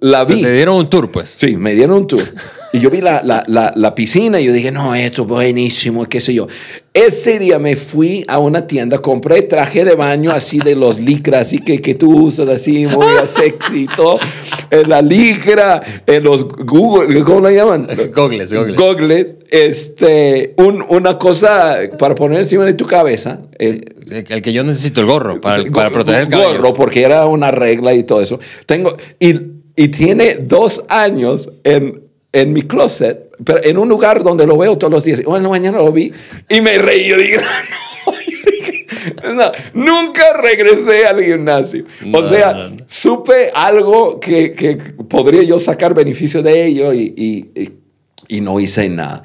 La, 0.00 0.24
vi. 0.24 0.40
te 0.40 0.52
dieron 0.52 0.76
un 0.76 0.88
tour, 0.88 1.10
pues. 1.10 1.30
Sí, 1.30 1.56
me 1.56 1.74
dieron 1.74 1.98
un 1.98 2.06
tour. 2.06 2.22
y 2.72 2.78
yo 2.78 2.90
vi 2.90 3.00
la, 3.00 3.22
la, 3.24 3.72
la, 3.74 3.94
piscina 3.94 4.40
y 4.40 4.44
yo 4.44 4.52
dije, 4.52 4.70
no, 4.70 4.94
esto 4.94 5.22
es 5.22 5.28
buenísimo, 5.28 6.04
qué 6.06 6.20
sé 6.20 6.34
yo. 6.34 6.46
Ese 6.94 7.38
día 7.38 7.58
me 7.58 7.76
fui 7.76 8.24
a 8.28 8.38
una 8.38 8.66
tienda, 8.66 8.98
compré 8.98 9.42
traje 9.42 9.84
de 9.84 9.94
baño 9.94 10.30
así 10.30 10.60
de 10.60 10.74
los 10.74 10.98
licras, 10.98 11.48
así 11.48 11.58
que, 11.58 11.80
que 11.80 11.94
tú 11.94 12.24
usas 12.24 12.48
así, 12.48 12.86
muy 12.86 13.06
sexy 13.28 13.82
y 13.82 13.86
todo. 13.86 14.18
En 14.70 14.88
la 14.88 15.02
licra, 15.02 15.82
en 16.06 16.24
los 16.24 16.46
Google, 16.48 17.22
¿cómo 17.22 17.40
lo 17.40 17.50
llaman? 17.50 17.88
Gogles, 18.14 18.52
gogles. 18.52 18.76
Gogles. 18.76 19.36
Este, 19.50 20.54
un, 20.56 20.84
una 20.88 21.18
cosa 21.18 21.78
para 21.98 22.14
poner 22.14 22.40
encima 22.40 22.64
de 22.64 22.74
tu 22.74 22.86
cabeza. 22.86 23.42
el 23.58 24.42
que 24.42 24.52
yo 24.52 24.64
necesito, 24.64 25.00
el 25.00 25.06
gorro, 25.06 25.40
para, 25.40 25.64
para 25.64 25.90
proteger 25.90 26.22
el 26.22 26.28
cabello. 26.28 26.52
gorro, 26.54 26.72
porque 26.72 27.02
era 27.02 27.26
una 27.26 27.50
regla 27.50 27.92
y 27.94 28.04
todo 28.04 28.20
eso. 28.20 28.40
Tengo, 28.64 28.96
y, 29.18 29.34
y 29.76 29.88
tiene 29.88 30.36
dos 30.36 30.84
años 30.88 31.48
en 31.64 32.06
en 32.36 32.52
mi 32.52 32.62
closet, 32.62 33.30
pero 33.42 33.64
en 33.64 33.78
un 33.78 33.88
lugar 33.88 34.22
donde 34.22 34.46
lo 34.46 34.58
veo 34.58 34.76
todos 34.76 34.92
los 34.92 35.04
días. 35.04 35.22
Bueno, 35.24 35.48
mañana 35.48 35.78
lo 35.78 35.90
vi 35.90 36.12
y 36.50 36.60
me 36.60 36.76
reí. 36.76 37.08
Yo 37.08 37.16
dije, 37.16 37.38
no, 39.34 39.52
nunca 39.72 40.34
regresé 40.34 41.06
al 41.06 41.24
gimnasio. 41.24 41.84
o 42.12 42.28
sea, 42.28 42.72
supe 42.84 43.50
algo 43.54 44.20
que, 44.20 44.52
que, 44.52 44.76
podría 45.08 45.42
yo 45.44 45.58
sacar 45.58 45.94
beneficio 45.94 46.42
de 46.42 46.66
ello 46.66 46.92
y, 46.92 47.14
y, 47.16 47.72
y, 48.28 48.40
no 48.42 48.60
hice 48.60 48.86
nada. 48.90 49.22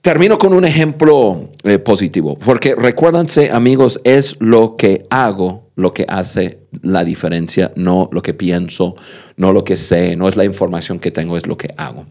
Termino 0.00 0.38
con 0.38 0.54
un 0.54 0.64
ejemplo 0.64 1.50
eh, 1.62 1.78
positivo, 1.78 2.38
porque 2.38 2.74
recuérdense, 2.74 3.50
amigos, 3.50 4.00
es 4.04 4.36
lo 4.38 4.76
que 4.76 5.04
hago 5.10 5.64
lo 5.76 5.92
que 5.92 6.06
hace 6.08 6.63
la 6.82 7.04
diferencia, 7.04 7.72
no 7.76 8.08
lo 8.12 8.22
que 8.22 8.34
pienso, 8.34 8.96
no 9.36 9.52
lo 9.52 9.64
que 9.64 9.76
sé, 9.76 10.16
no 10.16 10.28
es 10.28 10.36
la 10.36 10.44
información 10.44 10.98
que 10.98 11.10
tengo, 11.10 11.36
es 11.36 11.46
lo 11.46 11.56
que 11.56 11.72
hago. 11.76 12.06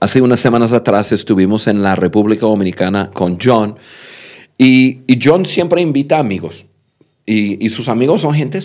Hace 0.00 0.20
unas 0.20 0.40
semanas 0.40 0.72
atrás 0.72 1.12
estuvimos 1.12 1.66
en 1.66 1.82
la 1.82 1.94
República 1.94 2.46
Dominicana 2.46 3.10
con 3.12 3.38
John 3.40 3.76
y, 4.58 5.00
John 5.22 5.46
siempre 5.46 5.80
invita 5.80 6.18
amigos 6.18 6.66
y, 7.24 7.68
sus 7.68 7.88
amigos 7.88 8.22
son 8.22 8.34
gente 8.34 8.58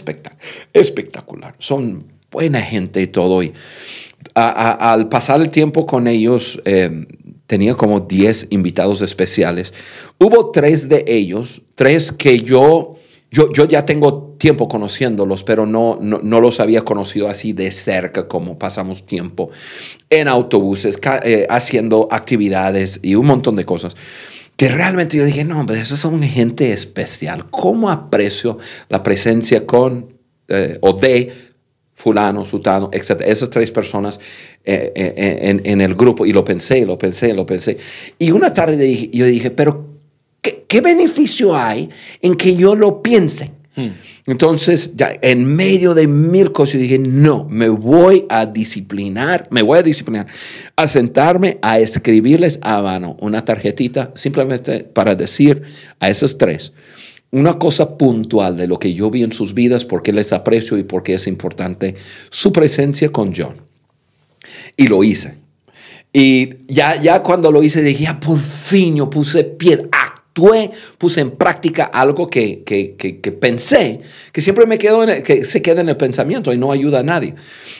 espectacular, 0.73 1.55
son 1.59 2.05
buena 2.31 2.61
gente 2.61 3.01
y 3.01 3.07
todo. 3.07 3.43
Y 3.43 3.53
al 4.33 5.09
pasar 5.09 5.41
el 5.41 5.49
tiempo 5.49 5.85
con 5.85 6.07
ellos, 6.07 6.59
eh, 6.65 7.05
tenía 7.47 7.75
como 7.75 8.01
10 8.01 8.47
invitados 8.51 9.01
especiales. 9.01 9.73
Hubo 10.19 10.51
tres 10.51 10.89
de 10.89 11.05
ellos, 11.07 11.61
tres 11.75 12.11
que 12.11 12.39
yo 12.39 12.95
yo, 13.29 13.51
yo 13.51 13.65
ya 13.65 13.85
tengo 13.85 14.35
tiempo 14.37 14.67
conociéndolos, 14.67 15.43
pero 15.43 15.65
no, 15.65 15.97
no, 16.01 16.41
los 16.41 16.59
había 16.59 16.83
conocido 16.83 17.27
así 17.27 17.53
de 17.53 17.71
cerca 17.71 18.27
como 18.27 18.57
pasamos 18.57 19.05
tiempo 19.05 19.49
en 20.09 20.27
autobuses, 20.27 20.99
eh, 21.23 21.45
haciendo 21.49 22.07
actividades 22.11 22.99
y 23.01 23.15
un 23.15 23.25
montón 23.25 23.55
de 23.55 23.65
cosas. 23.65 23.95
Que 24.55 24.69
realmente 24.69 25.17
yo 25.17 25.25
dije, 25.25 25.43
no, 25.43 25.65
pero 25.65 25.79
esos 25.79 25.99
son 25.99 26.23
gente 26.23 26.71
especial. 26.71 27.45
¿Cómo 27.49 27.89
aprecio 27.89 28.57
la 28.89 29.03
presencia 29.03 29.65
con 29.65 30.13
eh, 30.47 30.77
o 30.81 30.93
de 30.93 31.31
fulano, 31.93 32.45
sutano, 32.45 32.89
etc. 32.93 33.21
Esas 33.25 33.49
tres 33.49 33.71
personas 33.71 34.19
eh, 34.63 34.93
en, 35.41 35.61
en, 35.65 35.81
el 35.81 35.95
grupo. 35.95 36.25
Y 36.25 36.31
lo 36.31 36.43
pensé, 36.43 36.85
lo 36.85 36.97
pensé, 36.97 37.33
lo 37.33 37.45
pensé. 37.45 37.77
Y 38.17 38.31
una 38.31 38.53
tarde 38.53 39.09
yo 39.11 39.25
dije, 39.25 39.51
pero 39.51 39.96
¿Qué, 40.67 40.81
beneficio 40.81 41.55
hay 41.55 41.89
en 42.21 42.35
que 42.35 42.55
yo 42.55 42.75
lo 42.75 43.01
piense? 43.01 43.51
Hmm. 43.75 43.89
Entonces, 44.25 44.91
ya 44.95 45.17
en 45.21 45.45
medio 45.45 45.93
de 45.93 46.05
mil 46.07 46.51
cosas, 46.51 46.81
dije, 46.81 46.99
no, 46.99 47.47
me 47.49 47.69
voy 47.69 48.25
a 48.27 48.45
disciplinar, 48.45 49.47
me 49.51 49.61
voy 49.61 49.79
a 49.79 49.83
disciplinar, 49.83 50.27
a 50.75 50.87
sentarme 50.87 51.59
a 51.61 51.79
escribirles 51.79 52.59
a 52.61 52.81
mano 52.81 53.15
una 53.21 53.45
tarjetita 53.45 54.11
simplemente 54.15 54.83
para 54.83 55.15
decir 55.15 55.61
a 55.99 56.09
esos 56.09 56.37
tres 56.37 56.73
una 57.31 57.59
cosa 57.59 57.97
puntual 57.97 58.57
de 58.57 58.67
lo 58.67 58.79
que 58.79 58.93
yo 58.93 59.09
vi 59.09 59.23
en 59.23 59.31
sus 59.31 59.53
vidas, 59.53 59.85
porque 59.85 60.13
les 60.13 60.31
aprecio 60.31 60.77
y 60.77 60.83
porque 60.83 61.15
es 61.15 61.27
importante 61.27 61.95
su 62.29 62.51
presencia 62.53 63.11
con 63.11 63.33
John. 63.35 63.57
Y 64.77 64.87
lo 64.87 65.03
hice. 65.03 65.35
Y 66.13 66.65
ya, 66.67 67.01
ya 67.01 67.21
cuando 67.21 67.51
lo 67.51 67.61
hice, 67.61 67.83
dije, 67.83 68.05
ya 68.05 68.19
por 68.19 68.39
fin 68.39 68.95
yo 68.95 69.09
puse 69.09 69.43
pie, 69.43 69.87
puse 70.97 71.21
en 71.21 71.31
práctica 71.31 71.85
algo 71.85 72.27
que, 72.27 72.63
pensé, 73.39 74.01
que 74.31 74.41
siempre 74.41 74.65
me 74.65 74.77
quedo 74.77 75.03
en 75.03 75.23
que 75.23 75.45
se 75.45 75.61
queda 75.61 75.81
en 75.81 75.89
el 75.89 75.97
pensamiento 75.97 76.53
y 76.53 76.57
no 76.57 76.71
ayuda 76.71 76.99
a 76.99 77.03
nadie. 77.03 77.35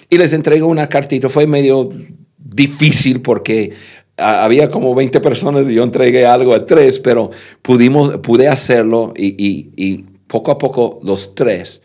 Y 0.09 0.17
les 0.17 0.33
entrego 0.33 0.67
una 0.67 0.87
cartita, 0.87 1.29
fue 1.29 1.47
medio 1.47 1.89
difícil 2.37 3.21
porque 3.21 3.73
había 4.17 4.69
como 4.69 4.95
20 4.95 5.19
personas 5.19 5.69
y 5.69 5.75
yo 5.75 5.83
entregué 5.83 6.25
algo 6.25 6.53
a 6.53 6.65
tres, 6.65 6.99
pero 6.99 7.29
pudimos, 7.61 8.17
pude 8.17 8.47
hacerlo 8.47 9.13
y, 9.15 9.71
y 9.75 10.05
poco 10.27 10.51
a 10.51 10.57
poco 10.57 10.99
los 11.03 11.35
tres 11.35 11.81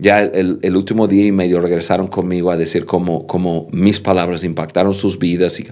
ya 0.00 0.20
el, 0.20 0.76
último 0.76 1.08
día 1.08 1.26
y 1.26 1.32
medio 1.32 1.60
regresaron 1.60 2.06
conmigo 2.06 2.52
a 2.52 2.56
decir 2.56 2.86
cómo, 2.86 3.26
cómo 3.26 3.66
mis 3.72 3.98
palabras 3.98 4.44
impactaron 4.44 4.94
sus 4.94 5.18
vidas 5.18 5.58
y 5.58 5.66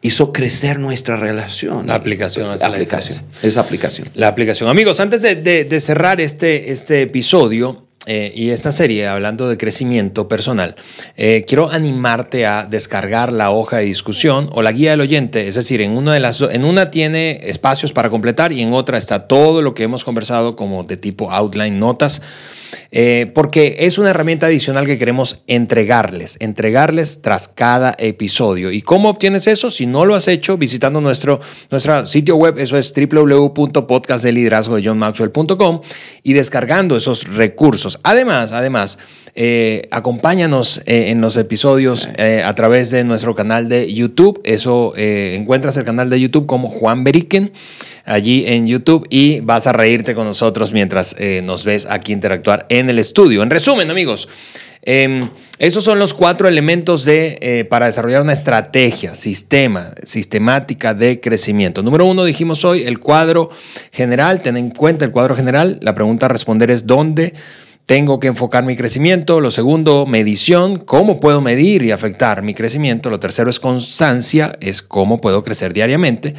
hizo 0.00 0.32
crecer 0.32 0.78
nuestra 0.78 1.16
relación. 1.16 1.86
La 1.86 1.96
aplicación. 1.96 2.48
La 2.48 2.54
aplicación. 2.54 3.22
Esa 3.42 3.60
aplicación. 3.60 4.08
La 4.14 4.28
aplicación. 4.28 4.70
Amigos, 4.70 4.98
antes 5.00 5.20
de, 5.20 5.80
cerrar 5.80 6.22
este, 6.22 6.72
este 6.72 7.02
episodio, 7.02 7.82
eh, 8.08 8.32
y 8.36 8.50
esta 8.50 8.70
serie, 8.70 9.08
hablando 9.08 9.48
de 9.48 9.56
crecimiento 9.56 10.28
personal, 10.28 10.76
eh, 11.16 11.44
quiero 11.46 11.70
animarte 11.70 12.46
a 12.46 12.64
descargar 12.64 13.32
la 13.32 13.50
hoja 13.50 13.78
de 13.78 13.84
discusión 13.84 14.48
o 14.52 14.62
la 14.62 14.70
guía 14.70 14.92
del 14.92 15.00
oyente. 15.00 15.48
Es 15.48 15.56
decir, 15.56 15.82
en 15.82 15.90
una, 15.90 16.14
de 16.14 16.20
las, 16.20 16.40
en 16.40 16.64
una 16.64 16.92
tiene 16.92 17.40
espacios 17.42 17.92
para 17.92 18.08
completar 18.08 18.52
y 18.52 18.62
en 18.62 18.72
otra 18.72 18.96
está 18.96 19.26
todo 19.26 19.60
lo 19.60 19.74
que 19.74 19.82
hemos 19.82 20.04
conversado 20.04 20.54
como 20.54 20.84
de 20.84 20.96
tipo 20.96 21.32
outline, 21.32 21.80
notas 21.80 22.22
eh, 22.90 23.30
porque 23.34 23.76
es 23.80 23.98
una 23.98 24.10
herramienta 24.10 24.46
adicional 24.46 24.86
que 24.86 24.98
queremos 24.98 25.42
entregarles, 25.46 26.36
entregarles 26.40 27.22
tras 27.22 27.48
cada 27.48 27.94
episodio. 27.98 28.72
¿Y 28.72 28.82
cómo 28.82 29.08
obtienes 29.08 29.46
eso? 29.46 29.70
Si 29.70 29.86
no 29.86 30.04
lo 30.04 30.14
has 30.14 30.28
hecho, 30.28 30.56
visitando 30.56 31.00
nuestro, 31.00 31.40
nuestro 31.70 32.06
sitio 32.06 32.36
web, 32.36 32.58
eso 32.58 32.76
es 32.76 32.92
www.podcastdeliderazgo 32.94 34.76
de 34.76 34.84
johnmaxwell.com 34.84 35.80
y 36.22 36.32
descargando 36.32 36.96
esos 36.96 37.24
recursos. 37.24 37.98
Además, 38.02 38.52
además, 38.52 38.98
eh, 39.36 39.86
acompáñanos 39.90 40.82
eh, 40.86 41.10
en 41.10 41.20
los 41.20 41.36
episodios 41.36 42.08
a 42.44 42.54
través 42.54 42.90
de 42.90 43.04
nuestro 43.04 43.34
canal 43.34 43.68
de 43.68 43.92
YouTube. 43.92 44.40
Eso 44.44 44.94
encuentras 44.96 45.76
el 45.76 45.84
canal 45.84 46.10
de 46.10 46.20
YouTube 46.20 46.46
como 46.46 46.68
Juan 46.68 47.04
Beriken 47.04 47.52
allí 48.06 48.44
en 48.46 48.66
YouTube 48.66 49.06
y 49.10 49.40
vas 49.40 49.66
a 49.66 49.72
reírte 49.72 50.14
con 50.14 50.26
nosotros 50.26 50.72
mientras 50.72 51.14
eh, 51.18 51.42
nos 51.44 51.64
ves 51.64 51.86
aquí 51.90 52.12
interactuar 52.12 52.64
en 52.70 52.88
el 52.88 52.98
estudio. 52.98 53.42
En 53.42 53.50
resumen, 53.50 53.90
amigos, 53.90 54.28
em, 54.82 55.28
esos 55.58 55.82
son 55.82 55.98
los 55.98 56.14
cuatro 56.14 56.46
elementos 56.46 57.04
de, 57.04 57.38
eh, 57.40 57.64
para 57.64 57.86
desarrollar 57.86 58.22
una 58.22 58.32
estrategia, 58.32 59.14
sistema, 59.14 59.90
sistemática 60.04 60.94
de 60.94 61.20
crecimiento. 61.20 61.82
Número 61.82 62.06
uno, 62.06 62.24
dijimos 62.24 62.64
hoy, 62.64 62.84
el 62.84 63.00
cuadro 63.00 63.50
general. 63.90 64.40
Ten 64.40 64.56
en 64.56 64.70
cuenta 64.70 65.04
el 65.04 65.10
cuadro 65.10 65.34
general. 65.34 65.78
La 65.82 65.94
pregunta 65.94 66.26
a 66.26 66.28
responder 66.28 66.70
es 66.70 66.86
dónde 66.86 67.34
tengo 67.86 68.18
que 68.18 68.26
enfocar 68.26 68.64
mi 68.64 68.76
crecimiento. 68.76 69.40
Lo 69.40 69.50
segundo, 69.50 70.06
medición, 70.06 70.78
cómo 70.78 71.20
puedo 71.20 71.40
medir 71.40 71.82
y 71.82 71.92
afectar 71.92 72.42
mi 72.42 72.52
crecimiento. 72.52 73.10
Lo 73.10 73.20
tercero 73.20 73.48
es 73.48 73.60
constancia, 73.60 74.56
es 74.60 74.82
cómo 74.82 75.20
puedo 75.20 75.42
crecer 75.42 75.72
diariamente. 75.72 76.34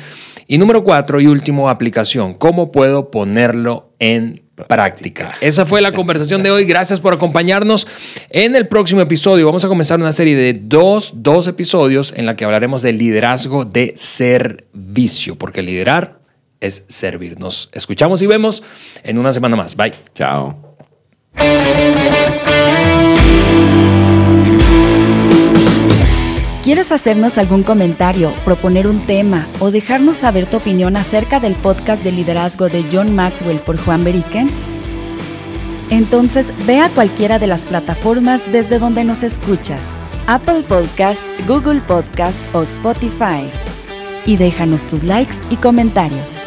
Y 0.45 0.57
número 0.57 0.83
cuatro 0.83 1.19
y 1.19 1.27
último, 1.27 1.69
aplicación. 1.69 2.33
¿Cómo 2.33 2.71
puedo 2.71 3.11
ponerlo 3.11 3.93
en 3.99 4.43
práctica? 4.67 5.35
Esa 5.39 5.65
fue 5.65 5.81
la 5.81 5.93
conversación 5.93 6.43
de 6.43 6.51
hoy. 6.51 6.65
Gracias 6.65 6.99
por 6.99 7.13
acompañarnos. 7.13 7.87
En 8.29 8.55
el 8.55 8.67
próximo 8.67 8.99
episodio 8.99 9.45
vamos 9.45 9.63
a 9.63 9.69
comenzar 9.69 9.99
una 9.99 10.11
serie 10.11 10.35
de 10.35 10.53
dos, 10.53 11.13
dos 11.15 11.47
episodios 11.47 12.13
en 12.17 12.25
la 12.25 12.35
que 12.35 12.43
hablaremos 12.43 12.81
de 12.81 12.91
liderazgo 12.91 13.63
de 13.63 13.93
servicio, 13.95 15.37
porque 15.37 15.61
liderar 15.61 16.19
es 16.59 16.83
servir. 16.89 17.39
Nos 17.39 17.69
escuchamos 17.71 18.21
y 18.21 18.27
vemos 18.27 18.63
en 19.03 19.17
una 19.17 19.31
semana 19.31 19.55
más. 19.55 19.77
Bye. 19.77 19.93
Chao. 20.13 20.66
¿Quieres 26.67 26.91
hacernos 26.91 27.37
algún 27.37 27.63
comentario, 27.63 28.33
proponer 28.43 28.87
un 28.87 28.99
tema 28.99 29.47
o 29.59 29.71
dejarnos 29.71 30.17
saber 30.17 30.47
tu 30.47 30.57
opinión 30.57 30.97
acerca 30.97 31.39
del 31.39 31.55
podcast 31.55 32.03
de 32.03 32.11
liderazgo 32.11 32.67
de 32.67 32.83
John 32.91 33.15
Maxwell 33.15 33.59
por 33.59 33.77
Juan 33.77 34.03
Beriken? 34.03 34.51
Entonces 35.89 36.51
ve 36.65 36.81
a 36.81 36.89
cualquiera 36.89 37.39
de 37.39 37.47
las 37.47 37.63
plataformas 37.63 38.51
desde 38.51 38.79
donde 38.79 39.05
nos 39.05 39.23
escuchas, 39.23 39.85
Apple 40.27 40.63
Podcast, 40.67 41.21
Google 41.47 41.79
Podcast 41.79 42.41
o 42.53 42.63
Spotify, 42.63 43.49
y 44.25 44.35
déjanos 44.35 44.85
tus 44.85 45.03
likes 45.03 45.37
y 45.49 45.55
comentarios. 45.55 46.46